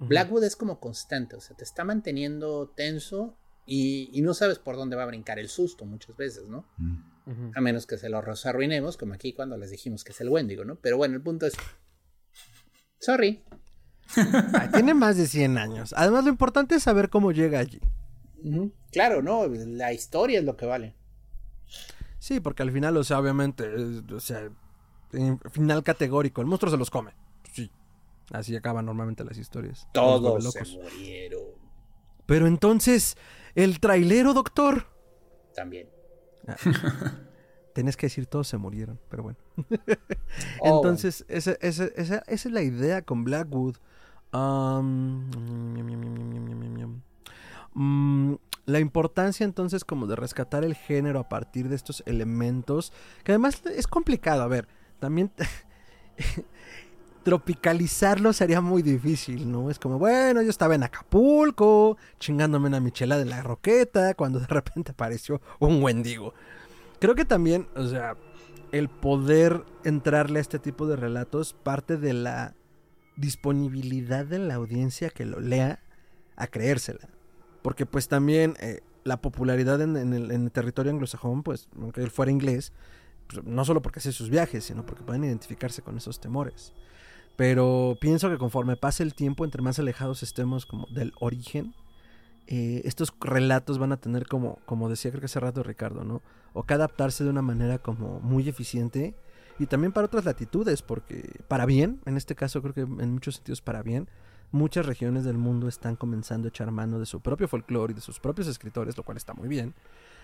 [0.00, 4.76] Blackwood es como constante, o sea, te está manteniendo tenso y, y no sabes por
[4.76, 6.66] dónde va a brincar el susto muchas veces, ¿no?
[7.54, 10.64] A menos que se lo arruinemos, como aquí cuando les dijimos que es el Wendigo,
[10.64, 10.76] ¿no?
[10.76, 11.54] Pero bueno, el punto es...
[12.98, 13.42] Sorry.
[14.74, 15.94] Tiene más de 100 años.
[15.96, 17.80] Además, lo importante es saber cómo llega allí.
[18.92, 20.94] Claro, no, la historia es lo que vale.
[22.24, 23.68] Sí, porque al final, o sea, obviamente,
[24.10, 24.48] o sea,
[25.50, 27.12] final categórico, el monstruo se los come.
[27.52, 27.70] Sí.
[28.32, 29.86] Así acaban normalmente las historias.
[29.92, 31.42] Todos se murieron
[32.24, 33.18] Pero entonces,
[33.54, 34.86] el trailero, doctor.
[35.54, 35.90] también.
[36.48, 36.56] Ah,
[37.74, 39.38] Tenés que decir todos se murieron, pero bueno.
[40.60, 43.76] Oh, Entonces, esa, esa- esa- esa es la idea con Blackwood.
[47.74, 48.34] Mm,
[48.66, 52.92] la importancia entonces como de rescatar el género a partir de estos elementos,
[53.22, 55.30] que además es complicado, a ver, también
[57.24, 59.70] tropicalizarlo sería muy difícil, ¿no?
[59.70, 64.46] Es como, bueno, yo estaba en Acapulco, chingándome una michelada en la roqueta, cuando de
[64.46, 66.34] repente apareció un Wendigo.
[67.00, 68.16] Creo que también, o sea,
[68.72, 72.54] el poder entrarle a este tipo de relatos parte de la
[73.16, 75.80] disponibilidad de la audiencia que lo lea
[76.36, 77.08] a creérsela.
[77.64, 82.74] Porque pues también eh, la popularidad en, el territorio anglosajón, pues aunque él fuera inglés,
[83.26, 86.74] pues, no solo porque hace sus viajes, sino porque pueden identificarse con esos temores.
[87.36, 91.74] Pero pienso que conforme pase el tiempo, entre más alejados estemos como del origen,
[92.48, 96.20] eh, estos relatos van a tener como, como decía creo que hace rato Ricardo, ¿no?
[96.52, 99.14] O que adaptarse de una manera como muy eficiente
[99.58, 103.36] y también para otras latitudes, porque para bien, en este caso creo que en muchos
[103.36, 104.06] sentidos para bien,
[104.54, 108.00] muchas regiones del mundo están comenzando a echar mano de su propio folclore y de
[108.00, 109.74] sus propios escritores, lo cual está muy bien.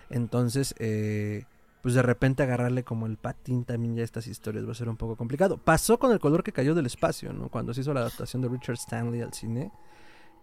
[0.09, 1.45] Entonces, eh,
[1.81, 4.89] pues de repente agarrarle como el patín también ya a estas historias va a ser
[4.89, 5.57] un poco complicado.
[5.57, 7.49] Pasó con el color que cayó del espacio, ¿no?
[7.49, 9.71] Cuando se hizo la adaptación de Richard Stanley al cine.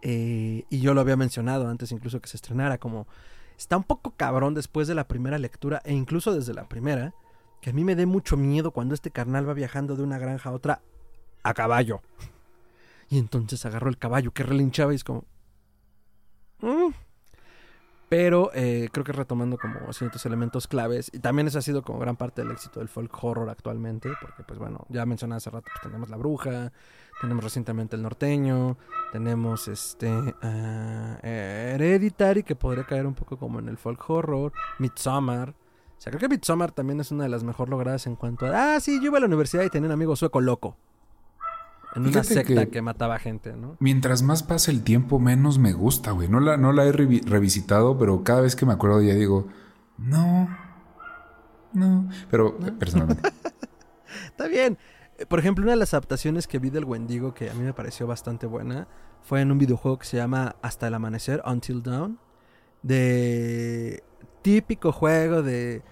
[0.03, 3.09] Eh, y yo lo había mencionado antes incluso que se estrenara, como
[3.57, 7.15] está un poco cabrón después de la primera lectura e incluso desde la primera,
[7.61, 10.51] que a mí me dé mucho miedo cuando este carnal va viajando de una granja
[10.51, 10.83] a otra
[11.43, 12.01] a caballo.
[13.09, 15.25] Y entonces agarró el caballo que relinchaba y es como...
[16.61, 16.93] "Mm".
[18.09, 21.99] Pero eh, creo que retomando como ciertos elementos claves, y también eso ha sido como
[21.99, 25.67] gran parte del éxito del folk horror actualmente, porque pues bueno, ya mencioné hace rato,
[25.71, 26.73] pues tenemos La Bruja,
[27.21, 28.79] tenemos recientemente El Norteño,
[29.13, 30.11] tenemos este
[30.43, 35.51] eh, Hereditary, que podría caer un poco como en el folk horror, Midsommar.
[35.51, 38.77] O sea, creo que Midsommar también es una de las mejor logradas en cuanto a...
[38.77, 40.79] Ah, sí, yo iba a la universidad y tenía un amigo sueco loco.
[41.95, 42.83] En una Fíjate secta que- que...
[42.83, 43.77] mataba gente, ¿no?
[43.81, 46.29] Mientras más pasa el tiempo, menos me gusta, güey.
[46.29, 49.49] No la, no la he revi- revisitado, pero cada vez que me acuerdo ella digo,
[49.97, 50.49] no,
[51.73, 52.09] no.
[52.31, 53.29] Pero eh, personalmente.
[54.27, 54.79] Está bien.
[55.19, 57.73] Eh, Por ejemplo, una de las adaptaciones que vi del Wendigo que a mí me
[57.73, 58.87] pareció bastante buena
[59.23, 62.19] fue en un videojuego que se llama Hasta el Amanecer, Until Dawn.
[62.83, 64.05] De
[64.43, 65.83] típico juego de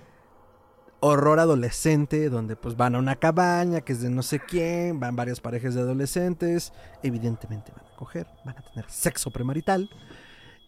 [1.01, 5.17] horror adolescente donde pues van a una cabaña que es de no sé quién, van
[5.17, 6.73] varias parejas de adolescentes,
[7.03, 9.91] evidentemente van a coger, van a tener sexo premarital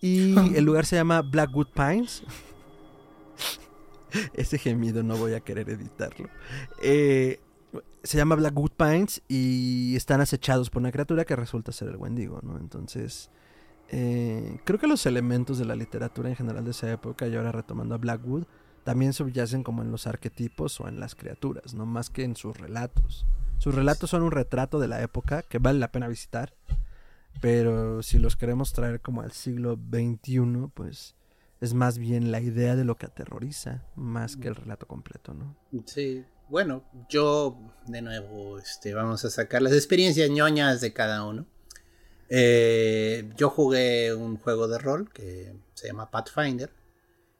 [0.01, 2.23] y el lugar se llama Blackwood Pines.
[4.33, 6.29] Ese gemido no voy a querer editarlo.
[6.83, 7.41] Eh,
[8.03, 12.41] se llama Blackwood Pines y están acechados por una criatura que resulta ser el Wendigo,
[12.43, 12.57] ¿no?
[12.57, 13.31] Entonces,
[13.91, 17.53] eh, creo que los elementos de la literatura en general de esa época, y ahora
[17.53, 18.45] retomando a Blackwood,
[18.85, 22.57] también subyacen como en los arquetipos o en las criaturas, no más que en sus
[22.57, 23.27] relatos.
[23.59, 26.55] Sus relatos son un retrato de la época que vale la pena visitar,
[27.41, 31.15] pero si los queremos traer como al siglo XXI, pues
[31.61, 35.57] es más bien la idea de lo que aterroriza, más que el relato completo, ¿no?
[35.87, 41.47] Sí, bueno, yo de nuevo, este, vamos a sacar las experiencias ñoñas de cada uno.
[42.31, 46.71] Eh, yo jugué un juego de rol que se llama Pathfinder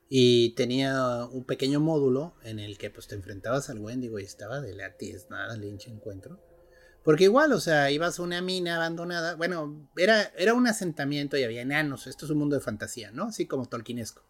[0.09, 4.59] y tenía un pequeño módulo en el que pues te enfrentabas al Wendigo y estaba
[4.59, 4.95] de la
[5.29, 6.39] nada el hinche encuentro.
[7.03, 9.35] Porque igual, o sea, ibas a una mina abandonada.
[9.35, 12.07] Bueno, era, era un asentamiento y había enanos.
[12.07, 13.25] Esto es un mundo de fantasía, ¿no?
[13.25, 14.23] Así como tolkienesco.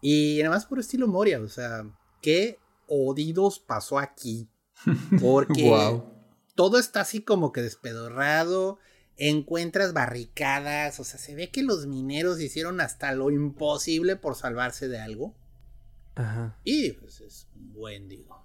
[0.00, 1.84] Y nada más por estilo Moria, o sea,
[2.20, 2.58] ¿qué
[2.88, 4.48] odidos pasó aquí?
[5.20, 6.12] Porque Guau.
[6.56, 8.78] todo está así como que despedorrado.
[9.16, 10.98] Encuentras barricadas.
[11.00, 15.34] O sea, se ve que los mineros hicieron hasta lo imposible por salvarse de algo.
[16.14, 16.56] Ajá.
[16.64, 18.42] Y pues es un buen digo.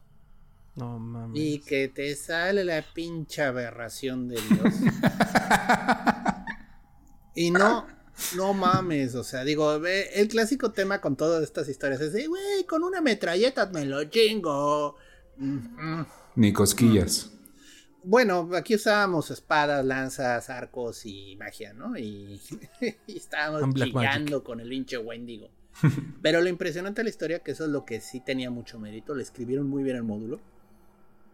[0.75, 1.41] No mames.
[1.41, 4.73] Y que te sale la pincha aberración de Dios.
[7.35, 7.87] y no,
[8.35, 12.27] no mames, o sea, digo, ve, el clásico tema con todas estas historias es de,
[12.27, 14.97] güey, con una metralleta me lo chingo.
[15.37, 16.05] Mm, mm.
[16.35, 17.31] Ni cosquillas.
[18.07, 21.97] Bueno, aquí usábamos espadas, lanzas, arcos y magia, ¿no?
[21.97, 22.39] Y,
[23.05, 25.49] y estábamos chingando con el hinche Wendigo.
[26.21, 29.13] Pero lo impresionante de la historia, que eso es lo que sí tenía mucho mérito,
[29.13, 30.39] le escribieron muy bien el módulo.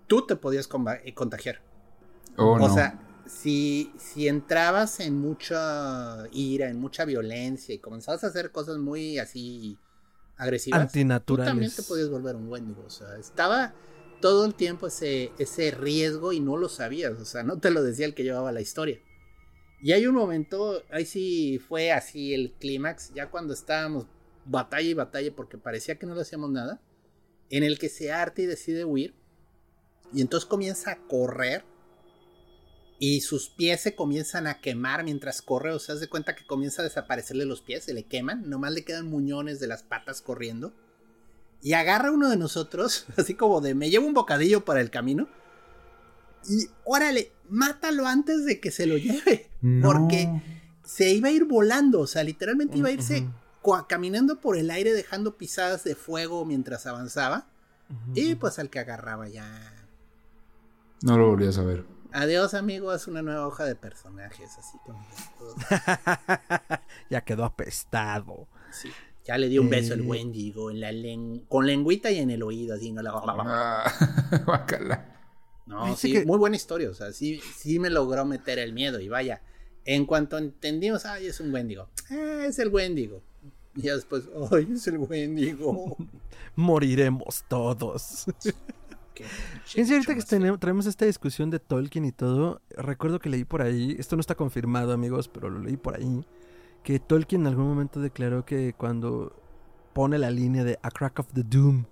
[0.08, 0.68] Tú te podías
[1.04, 1.62] eh, contagiar.
[2.38, 2.74] Oh, o no.
[2.74, 8.80] sea, si, si entrabas en mucha ira, en mucha violencia y comenzabas a hacer cosas
[8.80, 9.78] muy así
[10.38, 11.52] agresivas, tú Antinaturales.
[11.52, 12.84] también te podías volver un Wendigo.
[12.84, 13.76] O sea, estaba
[14.24, 17.20] todo el tiempo ese, ese riesgo y no lo sabías.
[17.20, 19.02] O sea, no te lo decía el que llevaba la historia.
[19.82, 24.08] Y hay un momento, ahí sí fue así el clímax, ya cuando estábamos
[24.46, 26.82] batalla y batalla porque parecía que no le hacíamos nada,
[27.50, 29.14] en el que se harta y decide huir.
[30.14, 31.66] Y entonces comienza a correr
[33.00, 35.74] y sus pies se comienzan a quemar mientras corre.
[35.74, 38.86] O sea, se cuenta que comienza a desaparecerle los pies, se le queman, nomás le
[38.86, 40.74] quedan muñones de las patas corriendo.
[41.64, 44.92] Y agarra a uno de nosotros, así como de me llevo un bocadillo para el
[44.92, 45.28] camino.
[46.48, 49.50] Y órale, mátalo antes de que se lo lleve.
[49.62, 49.88] No.
[49.88, 50.30] Porque
[50.84, 53.28] se iba a ir volando, o sea, literalmente iba a irse
[53.88, 57.48] caminando por el aire dejando pisadas de fuego mientras avanzaba.
[58.16, 59.46] Y pues al que agarraba ya.
[61.04, 61.86] No lo volví a saber.
[62.12, 65.06] Adiós, amigo, haz una nueva hoja de personajes, así como.
[67.10, 68.48] ya quedó apestado.
[68.72, 68.92] Sí.
[69.26, 70.04] Ya le di un beso al Eh.
[70.04, 73.12] Wendigo en la len- con lengüita y en el oído, así, no la.
[73.16, 73.92] Ah.
[75.66, 79.00] No, sí, que- muy buena historia, o sea, sí, sí me logró meter el miedo
[79.00, 79.42] y vaya.
[79.86, 81.88] En cuanto entendimos, ay, es un Wendigo.
[82.10, 83.22] Ah, es el Wendigo.
[83.76, 85.96] Y después, ay, es el Wendigo.
[86.56, 88.26] Moriremos todos.
[89.66, 93.62] Fíjense, ahorita que tenemos- traemos esta discusión de Tolkien y todo, recuerdo que leí por
[93.62, 96.26] ahí, esto no está confirmado amigos, pero lo leí por ahí,
[96.84, 99.34] que Tolkien en algún momento declaró que cuando
[99.94, 101.86] pone la línea de A Crack of the Doom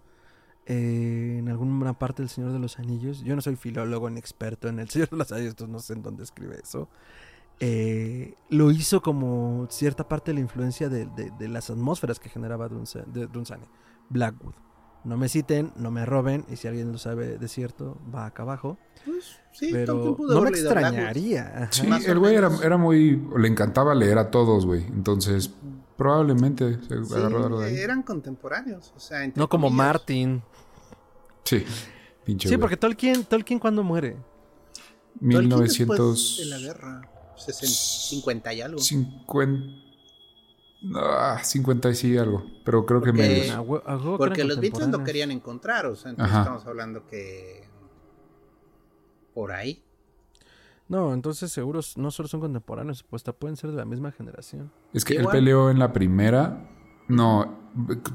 [0.66, 4.68] eh, en alguna parte del Señor de los Anillos, yo no soy filólogo ni experto
[4.68, 6.90] en el Señor de los Anillos, entonces no sé en dónde escribe eso,
[7.60, 12.30] eh, lo hizo como cierta parte de la influencia de, de- de las atmósferas que
[12.30, 13.66] generaba Dunsa- de Dunsany,
[14.10, 14.54] Blackwood.
[15.04, 18.44] No me citen, no me roben, y si alguien lo sabe de cierto, va acá
[18.44, 18.78] abajo.
[19.04, 21.70] Pues, sí, Pero no me extrañaría.
[21.72, 23.20] Sí, el güey era, era muy...
[23.36, 24.84] Le encantaba leer a todos, güey.
[24.88, 25.50] Entonces,
[25.98, 27.78] probablemente se Sí, agarró algo de ahí.
[27.78, 29.86] eran contemporáneos, o sea, entre No como comillas.
[29.88, 30.44] Martin.
[31.46, 31.66] Sí,
[32.24, 32.62] pinche Sí, güey.
[32.62, 34.18] porque Tolkien, Tolkien cuando muere.
[35.20, 35.94] Tolkien 1950...
[36.04, 37.02] después de la guerra,
[37.38, 38.80] 60, 50 y algo.
[38.80, 39.24] 50
[41.92, 44.18] y sí algo, pero creo que Porque- menos.
[44.18, 45.06] Porque los Beatles lo contemporáneos.
[45.06, 46.42] querían encontrar, o sea, entonces Ajá.
[46.44, 47.64] estamos hablando que
[49.34, 49.84] por ahí.
[50.88, 54.72] No, entonces seguros no solo son contemporáneos, pues hasta pueden ser de la misma generación.
[54.94, 55.36] Es que él Igual.
[55.38, 56.68] peleó en la primera.
[57.08, 57.60] No,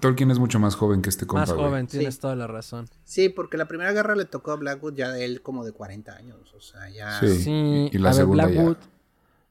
[0.01, 2.21] Tolkien es mucho más joven que este compa, Más joven, tienes Sí.
[2.21, 2.87] toda la razón.
[3.05, 6.15] Sí, porque la primera guerra le tocó a Blackwood ya de él como de 40
[6.15, 7.19] años, o sea, ya...
[7.21, 7.29] Sí.
[7.39, 8.77] Sí, y la a ver, segunda ya.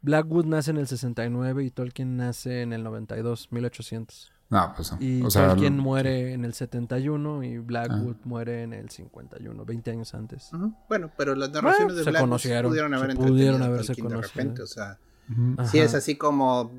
[0.06, 4.32] Blackwood, nace en el 69 y Tolkien nace en el 92, 1800.
[4.52, 5.00] No, pues no.
[5.02, 9.66] Y o sea, Tolkien lo- muere en el 71 y Blackwood muere en el 51,
[9.66, 10.52] 20 años antes.
[10.88, 14.34] Bueno, pero las narraciones Bueno, de Blackwood pudieron haber pudieron haberse Tolkien de conocido.
[14.44, 15.00] repente, o sea,
[15.72, 16.72] sí es así como,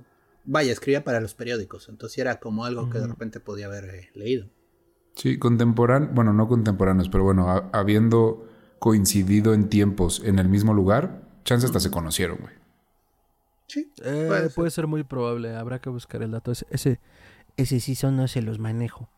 [0.44, 4.08] vaya, escribía para los periódicos, entonces era como algo que de repente podía haber eh,
[4.14, 4.46] leído.
[5.16, 8.46] Sí, contemporáneo, bueno, no contemporáneos, pero bueno, ha- habiendo
[8.78, 12.54] coincidido en tiempos en el mismo lugar, chance hasta se conocieron, güey.
[13.66, 14.82] Sí, Eh, puede puede, ser.
[14.82, 14.86] ser.
[14.86, 16.52] muy probable, habrá que buscar el dato.
[16.52, 17.00] Ese, ese,
[17.56, 19.08] ese sí son, no se los manejo.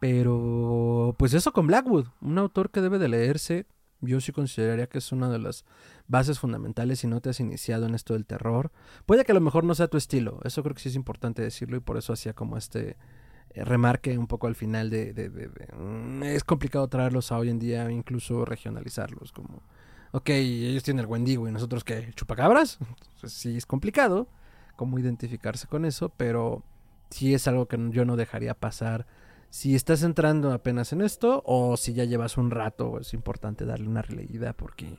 [0.00, 3.66] Pero, pues eso con Blackwood, un autor que debe de leerse.
[4.00, 5.64] Yo sí consideraría que es una de las
[6.08, 8.70] bases fundamentales si no te has iniciado en esto del terror.
[9.06, 11.40] Puede que a lo mejor no sea tu estilo, eso creo que sí es importante
[11.40, 12.98] decirlo y por eso hacía como este
[13.54, 17.38] eh, remarque un poco al final de, de- de- de, mm, es complicado traerlos a
[17.38, 19.62] hoy en día, incluso regionalizarlos, como,
[20.14, 24.28] ok, ellos tienen el Wendigo y nosotros qué, chupacabras, Entonces, sí es complicado
[24.76, 26.62] cómo identificarse con eso, pero
[27.10, 29.06] sí es algo que yo no dejaría pasar.
[29.50, 33.88] Si estás entrando apenas en esto o si ya llevas un rato, es importante darle
[33.88, 34.98] una releída porque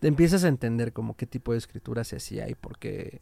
[0.00, 3.20] te empiezas a entender como qué tipo de escritura se hacía y por qué,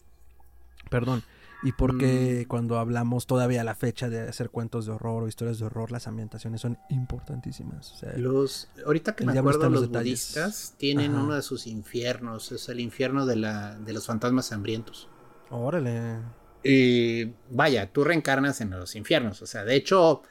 [0.89, 1.23] perdón,
[1.65, 2.49] y por qué Mm.
[2.49, 5.91] cuando hablamos todavía a la fecha de hacer cuentos de horror o historias de horror,
[5.91, 7.93] las ambientaciones son importantísimas.
[7.93, 11.23] O sea, Los, ahorita que me acuerdo, los los budistas tienen Ajá.
[11.25, 15.09] uno de sus infiernos, es el infierno de, la, de los fantasmas hambrientos.
[15.51, 16.19] órale.
[16.63, 19.43] Y vaya, tú reencarnas en los infiernos.
[19.43, 20.23] O sea, de hecho,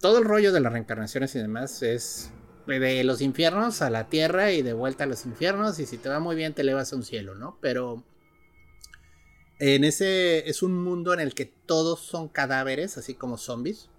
[0.00, 2.30] todo el rollo de las reencarnaciones y demás es
[2.66, 5.78] de los infiernos a la tierra y de vuelta a los infiernos.
[5.78, 7.58] Y si te va muy bien, te elevas a un cielo, ¿no?
[7.60, 8.02] Pero
[9.58, 13.90] en ese es un mundo en el que todos son cadáveres, así como zombies.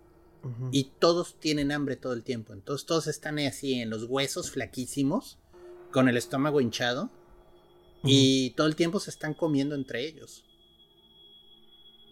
[0.71, 2.53] Y todos tienen hambre todo el tiempo.
[2.53, 5.37] Entonces todos están así en los huesos flaquísimos,
[5.91, 7.09] con el estómago hinchado.
[8.03, 10.45] Y todo el tiempo se están comiendo entre ellos.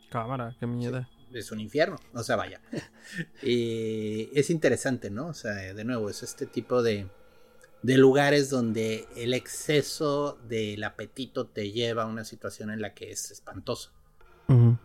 [0.09, 1.07] Cámara, qué miedo.
[1.33, 1.97] es un infierno.
[2.13, 2.61] O sea, vaya.
[3.41, 5.27] y es interesante, ¿no?
[5.27, 7.07] O sea, de nuevo, es este tipo de,
[7.87, 13.11] de lugares donde el exceso del apetito te lleva a una situación en la que
[13.11, 13.91] es espantosa.
[14.49, 14.77] Ujú.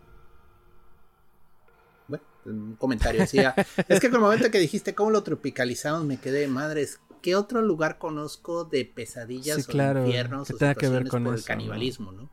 [2.07, 3.55] Bueno, un comentario decía.
[3.89, 7.01] es que con el momento que dijiste cómo lo tropicalizamos, me quedé, madres.
[7.21, 10.87] ¿Qué otro lugar conozco de pesadillas Sí, o claro, de infiernos que o tenga que
[10.87, 12.29] ver con por eso, el canibalismo, ¿no?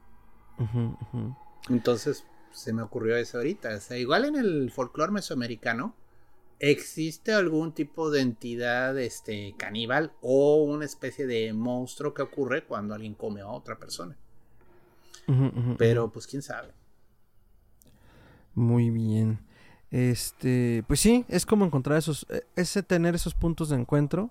[1.68, 3.74] Entonces se me ocurrió eso ahorita.
[3.74, 5.96] O sea, igual en el folclore mesoamericano
[6.60, 12.94] existe algún tipo de entidad este, caníbal o una especie de monstruo que ocurre cuando
[12.94, 14.16] alguien come a otra persona.
[15.78, 16.72] Pero pues quién sabe.
[18.54, 19.38] Muy bien.
[19.90, 24.30] Este, pues sí, es como encontrar esos, eh, ese tener esos puntos de encuentro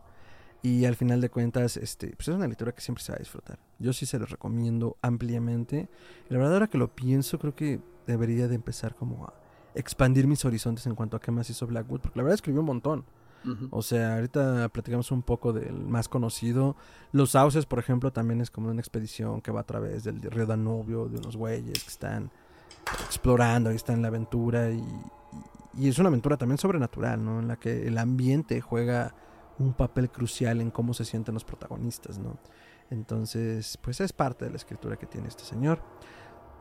[0.62, 3.20] y al final de cuentas, este, pues es una lectura que siempre se va a
[3.20, 3.60] disfrutar.
[3.80, 5.88] Yo sí se los recomiendo ampliamente.
[6.28, 9.34] La verdad ahora que lo pienso, creo que debería de empezar como a
[9.80, 12.68] expandir mis horizontes en cuanto a qué más hizo Blackwood, porque la verdad escribió un
[12.68, 13.06] montón.
[13.72, 16.76] O sea, ahorita platicamos un poco del más conocido.
[17.14, 20.46] Los sauces, por ejemplo, también es como una expedición que va a través del río
[20.46, 22.32] Danubio, de unos güeyes que están
[23.06, 24.70] explorando y están en la aventura.
[24.72, 24.84] Y, y-
[25.78, 27.40] y es una aventura también sobrenatural, ¿no?
[27.40, 29.14] En la que el ambiente juega
[29.60, 32.38] un papel crucial en cómo se sienten los protagonistas, ¿no?
[32.90, 35.80] Entonces, pues es parte de la escritura que tiene este señor.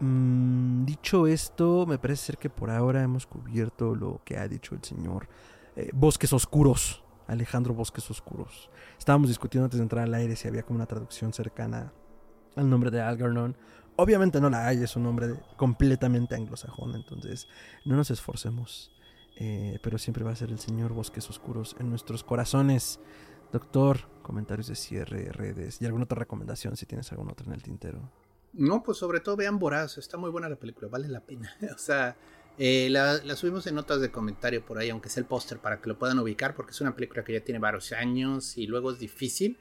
[0.00, 4.74] Mm, dicho esto, me parece ser que por ahora hemos cubierto lo que ha dicho
[4.76, 5.28] el señor
[5.74, 8.70] eh, Bosques Oscuros, Alejandro Bosques Oscuros.
[8.98, 11.92] Estábamos discutiendo antes de entrar al aire si había como una traducción cercana
[12.54, 13.56] al nombre de Algernon.
[13.96, 17.48] Obviamente no la hay, es un nombre completamente anglosajón, entonces
[17.84, 18.92] no nos esforcemos.
[19.40, 23.00] Eh, pero siempre va a ser el señor Bosques Oscuros en nuestros corazones.
[23.52, 27.62] Doctor, comentarios de cierre, redes y alguna otra recomendación si tienes alguna otra en el
[27.62, 28.10] tintero.
[28.52, 31.56] No, pues sobre todo vean Voraz, está muy buena la película, vale la pena.
[31.74, 32.16] o sea,
[32.60, 35.88] Eh, la, subimos en notas de comentario por ahí, aunque sea el póster, para que
[35.88, 38.98] lo puedan ubicar, porque es una película que ya tiene varios años y luego es
[38.98, 39.58] difícil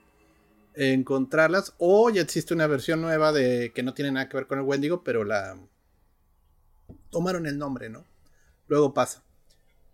[0.74, 1.76] encontrarlas.
[1.78, 4.66] O ya existe una versión nueva de que no tiene nada que ver con el
[4.66, 5.58] Wendigo, pero la
[7.12, 8.04] tomaron el nombre, ¿no?
[8.68, 9.24] Luego pasa.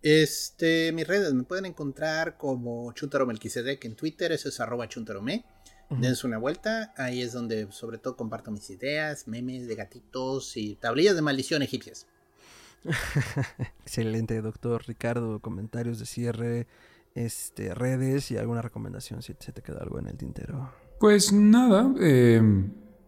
[0.00, 5.44] Este, mis redes me pueden encontrar como Chuntaro Melquisedec en Twitter, eso es arroba chuntarome.
[5.90, 10.76] Dense una vuelta, ahí es donde sobre todo comparto mis ideas, memes de gatitos y
[10.76, 12.06] tablillas de maldición egipcias.
[13.82, 15.40] Excelente, doctor Ricardo.
[15.40, 16.66] Comentarios de cierre,
[17.14, 20.70] este, redes y alguna recomendación si se te queda algo en el tintero.
[20.98, 22.40] Pues nada, eh,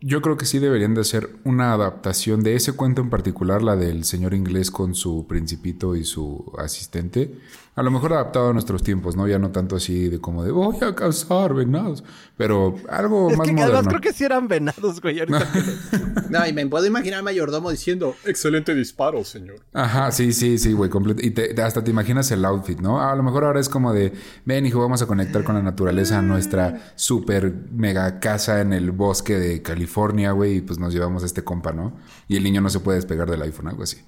[0.00, 3.76] yo creo que sí deberían de hacer una adaptación de ese cuento en particular, la
[3.76, 7.38] del señor inglés con su principito y su asistente.
[7.76, 9.28] A lo mejor adaptado a nuestros tiempos, ¿no?
[9.28, 12.02] Ya no tanto así de como de voy a cazar venados,
[12.34, 13.74] pero algo es más que moderno.
[13.74, 15.20] Además creo que sí eran venados, güey.
[16.30, 19.56] no, y me puedo imaginar al mayordomo diciendo, excelente disparo, señor.
[19.74, 20.90] Ajá, sí, sí, sí, güey.
[21.18, 23.02] Y hasta te imaginas el outfit, ¿no?
[23.02, 24.14] A lo mejor ahora es como de,
[24.46, 29.38] ven, hijo, vamos a conectar con la naturaleza, nuestra super mega casa en el bosque
[29.38, 31.94] de California, güey, y pues nos llevamos a este compa, ¿no?
[32.26, 33.98] Y el niño no se puede despegar del iPhone, algo así.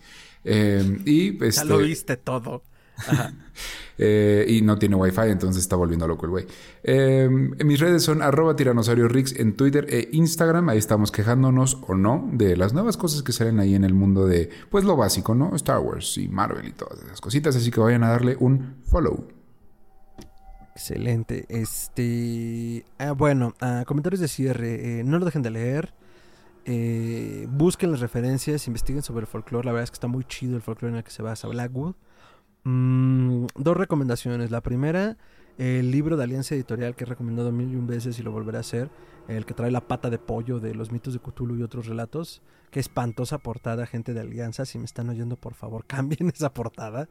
[0.44, 2.62] Eh, y Ya lo este viste todo.
[4.00, 6.46] Eh, y no tiene wifi, entonces está volviendo loco el güey.
[6.84, 10.68] Eh, mis redes son arroba tiranosaurio Rix en Twitter e Instagram.
[10.68, 14.24] Ahí estamos quejándonos o no de las nuevas cosas que salen ahí en el mundo
[14.26, 15.54] de, pues lo básico, ¿no?
[15.56, 17.56] Star Wars y Marvel y todas esas cositas.
[17.56, 19.26] Así que vayan a darle un follow.
[20.76, 21.44] Excelente.
[21.48, 22.84] Este.
[22.98, 25.00] Ah, bueno, ah, comentarios de cierre.
[25.00, 25.92] Eh, no lo dejen de leer.
[27.48, 29.66] busquen las referencias, investiguen sobre el folclore.
[29.66, 31.96] La verdad es que está muy chido el folclore en el que se basa Blackwood.
[32.70, 34.50] Mm, dos recomendaciones.
[34.50, 35.16] La primera,
[35.56, 38.58] el libro de Alianza Editorial que he recomendado mil y un veces y lo volveré
[38.58, 38.90] a hacer.
[39.26, 42.42] El que trae la pata de pollo de los mitos de Cthulhu y otros relatos.
[42.70, 44.66] Qué espantosa portada, gente de Alianza.
[44.66, 47.08] Si me están oyendo, por favor, cambien esa portada.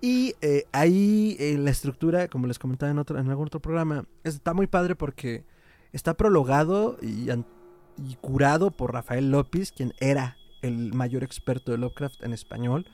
[0.00, 4.54] Y eh, ahí eh, la estructura, como les comentaba en, otro, algún otro programa, está
[4.54, 5.44] muy padre porque
[5.92, 12.32] está prologado y curado por Rafael López, quien era el mayor experto de Lovecraft en
[12.32, 12.86] español.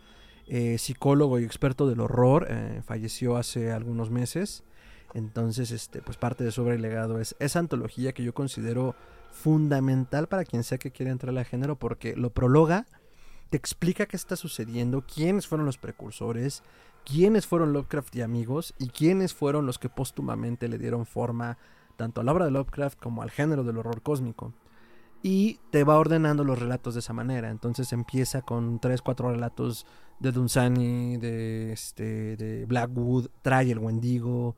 [0.46, 4.64] Eh, psicólogo y experto del horror, eh, falleció hace algunos meses.
[5.14, 8.94] Entonces, este, pues parte de su obra y legado es esa antología que yo considero
[9.30, 12.86] fundamental para quien sea que quiera entrar al género, porque lo prologa,
[13.48, 16.62] te explica qué está sucediendo, quiénes fueron los precursores,
[17.04, 21.58] quiénes fueron Lovecraft y amigos, y quiénes fueron los que póstumamente le dieron forma
[21.96, 24.52] tanto a la obra de Lovecraft como al género del horror cósmico
[25.22, 27.50] y te va ordenando los relatos de esa manera.
[27.50, 29.86] Entonces empieza con tres, cuatro relatos
[30.20, 34.56] de Dunsany, de, este, de Blackwood, trae el Wendigo,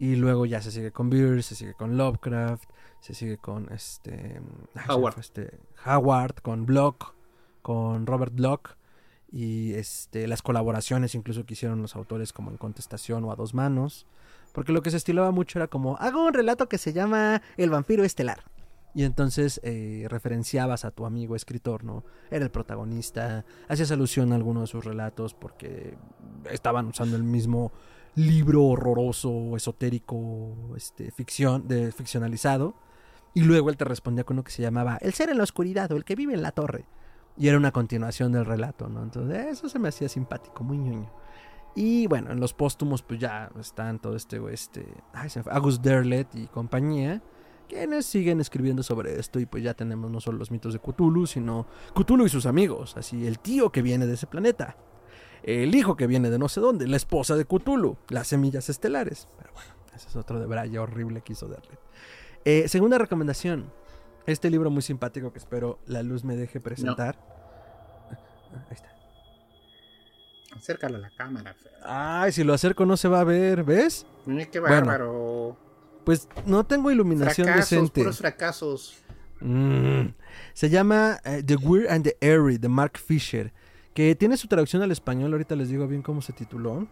[0.00, 2.64] y luego ya se sigue con Beers, se sigue con Lovecraft,
[3.00, 4.40] se sigue con este
[4.88, 7.14] Howard, este, Howard con Block,
[7.60, 8.76] con Robert Block
[9.30, 13.52] y este las colaboraciones incluso que hicieron los autores como en contestación o a dos
[13.52, 14.06] manos,
[14.52, 17.68] porque lo que se estilaba mucho era como hago un relato que se llama El
[17.68, 18.42] vampiro estelar
[18.94, 22.04] y entonces eh, referenciabas a tu amigo escritor, ¿no?
[22.30, 25.96] Era el protagonista, hacías alusión a alguno de sus relatos porque
[26.50, 27.72] estaban usando el mismo
[28.16, 32.74] libro horroroso, esotérico, este, ficción, de, ficcionalizado.
[33.32, 35.92] Y luego él te respondía con uno que se llamaba El ser en la oscuridad
[35.92, 36.86] o el que vive en la torre.
[37.36, 39.04] Y era una continuación del relato, ¿no?
[39.04, 41.10] Entonces eso se me hacía simpático, muy ñoño.
[41.76, 46.48] Y bueno, en los póstumos pues ya están todo este, este, ay, August Derlet y
[46.48, 47.22] compañía
[47.70, 51.26] quienes siguen escribiendo sobre esto y pues ya tenemos no solo los mitos de Cthulhu,
[51.26, 54.76] sino Cthulhu y sus amigos, así el tío que viene de ese planeta,
[55.44, 59.28] el hijo que viene de no sé dónde, la esposa de Cthulhu, las semillas estelares.
[59.38, 61.78] Pero bueno, ese es otro de Braya horrible que hizo darle.
[62.44, 63.72] Eh, segunda recomendación,
[64.26, 67.16] este libro muy simpático que espero la luz me deje presentar.
[68.10, 68.90] Ah, ahí está.
[70.56, 71.54] Acércalo a la cámara.
[71.84, 74.04] Ay, si lo acerco no se va a ver, ¿ves?
[74.50, 75.69] Qué bárbaro.
[76.04, 78.00] Pues no tengo iluminación fracasos, decente.
[78.00, 78.98] Puros fracasos.
[79.40, 80.14] Mm.
[80.52, 83.52] Se llama eh, The Weird and the Airy de Mark Fisher,
[83.94, 85.32] que tiene su traducción al español.
[85.32, 86.86] Ahorita les digo bien cómo se tituló.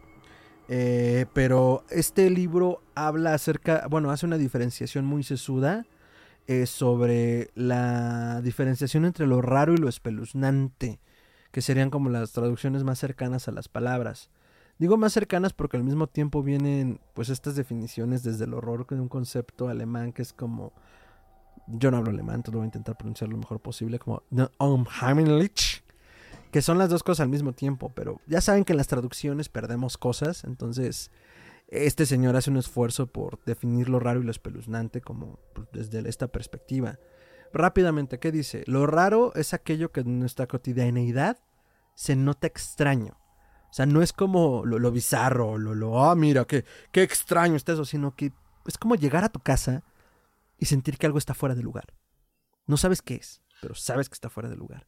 [0.68, 5.86] Eh, pero este libro habla acerca, bueno, hace una diferenciación muy sesuda
[6.46, 11.00] eh, sobre la diferenciación entre lo raro y lo espeluznante,
[11.52, 14.30] que serían como las traducciones más cercanas a las palabras.
[14.78, 19.00] Digo más cercanas porque al mismo tiempo vienen pues estas definiciones desde el horror con
[19.00, 20.72] un concepto alemán que es como
[21.66, 24.22] yo no hablo alemán, entonces voy a intentar pronunciarlo lo mejor posible como
[24.58, 25.84] unheimlich,
[26.50, 29.48] que son las dos cosas al mismo tiempo, pero ya saben que en las traducciones
[29.48, 31.10] perdemos cosas, entonces
[31.68, 36.08] este señor hace un esfuerzo por definir lo raro y lo espeluznante como pues, desde
[36.08, 36.98] esta perspectiva.
[37.52, 38.64] Rápidamente, ¿qué dice?
[38.66, 41.38] Lo raro es aquello que en nuestra cotidianeidad
[41.94, 43.18] se nota extraño.
[43.70, 47.72] O sea, no es como lo, bizarro, lo, lo, ah, mira, qué, qué extraño está
[47.72, 48.32] eso, sino que
[48.66, 49.84] es como llegar a tu casa
[50.58, 51.94] y sentir que algo está fuera de lugar.
[52.66, 54.86] No sabes qué es, pero sabes que está fuera de lugar.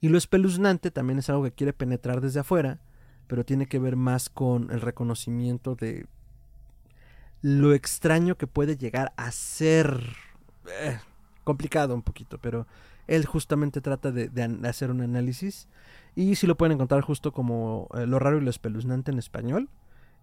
[0.00, 2.80] Y lo espeluznante también es algo que quiere penetrar desde afuera,
[3.26, 6.06] pero tiene que ver más con el reconocimiento de
[7.42, 10.00] lo extraño que puede llegar a ser.
[10.80, 10.98] Eh,
[11.44, 12.66] complicado un poquito, pero
[13.06, 14.30] él justamente trata de,
[14.64, 15.68] hacer un análisis.
[16.16, 19.68] Y si lo pueden encontrar justo como eh, lo raro y lo espeluznante en español.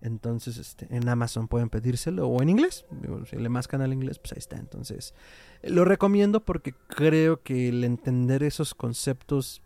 [0.01, 2.85] Entonces, este, en Amazon pueden pedírselo o en inglés.
[3.29, 4.57] si le mascan al inglés, pues ahí está.
[4.57, 5.13] Entonces,
[5.61, 9.61] lo recomiendo porque creo que el entender esos conceptos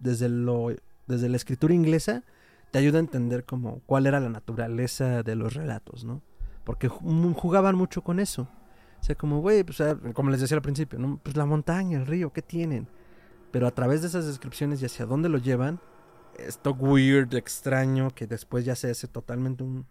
[0.00, 0.74] desde, lo,
[1.06, 2.24] desde la escritura inglesa
[2.72, 6.20] te ayuda a entender como cuál era la naturaleza de los relatos, ¿no?
[6.64, 8.48] Porque jugaban mucho con eso.
[9.00, 11.20] O sea, como, güey, pues, como les decía al principio, ¿no?
[11.22, 12.86] Pues la montaña, el río, ¿qué tienen?
[13.50, 15.80] Pero a través de esas descripciones y hacia dónde lo llevan,
[16.38, 19.86] esto weird, extraño, que después ya se hace totalmente un...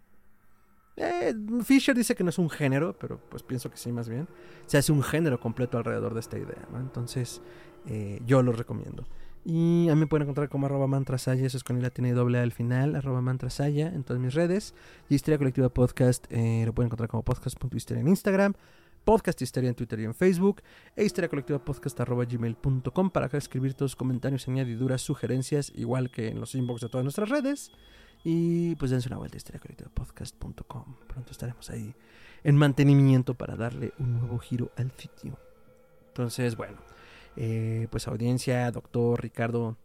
[0.96, 1.34] Eh,
[1.64, 4.28] Fisher dice que no es un género, pero pues pienso que sí más bien.
[4.66, 6.78] Se hace un género completo alrededor de esta idea, ¿no?
[6.78, 7.40] Entonces,
[7.86, 9.06] eh, yo lo recomiendo.
[9.44, 12.38] Y a mí me pueden encontrar como arroba mantrasaya, eso es con la tiene doble
[12.38, 14.74] al final, arroba mantrasaya en todas mis redes.
[15.08, 18.54] Y Historia Colectiva Podcast eh, lo pueden encontrar como podcast.histeria en Instagram,
[19.04, 20.62] podcast Histeria en Twitter y en Facebook,
[20.96, 26.28] e historia colectiva podcast arroba gmail.com para escribir todos los comentarios, añadiduras, sugerencias, igual que
[26.28, 27.72] en los inbox de todas nuestras redes.
[28.22, 31.94] Y pues dense una vuelta a podcast.com Pronto estaremos ahí
[32.44, 35.38] en mantenimiento para darle un nuevo giro al sitio.
[36.08, 36.78] Entonces, bueno.
[37.36, 39.76] Eh, pues audiencia, doctor Ricardo,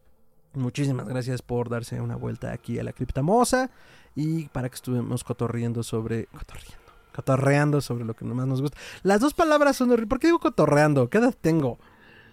[0.53, 3.69] muchísimas gracias por darse una vuelta aquí a la criptamosa
[4.15, 6.25] y para que estuvimos cotorriendo sobre...
[6.27, 6.84] Cotorriendo.
[7.15, 8.77] Cotorreando sobre lo que más nos gusta.
[9.03, 10.09] Las dos palabras son horribles.
[10.09, 11.09] ¿Por qué digo cotorreando?
[11.09, 11.79] ¿Qué edad tengo?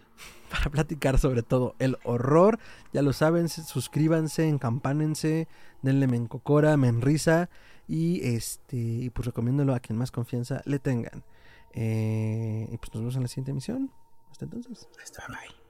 [0.51, 2.59] Para platicar sobre todo el horror.
[2.93, 5.47] Ya lo saben, suscríbanse, encampánense,
[5.83, 7.49] denle me encocora, me enrisa.
[7.87, 11.23] Y este, y pues recomiéndolo a quien más confianza le tengan.
[11.75, 13.93] Eh, y pues nos vemos en la siguiente emisión.
[14.33, 14.89] Hasta entonces.
[15.01, 15.62] Hasta bye.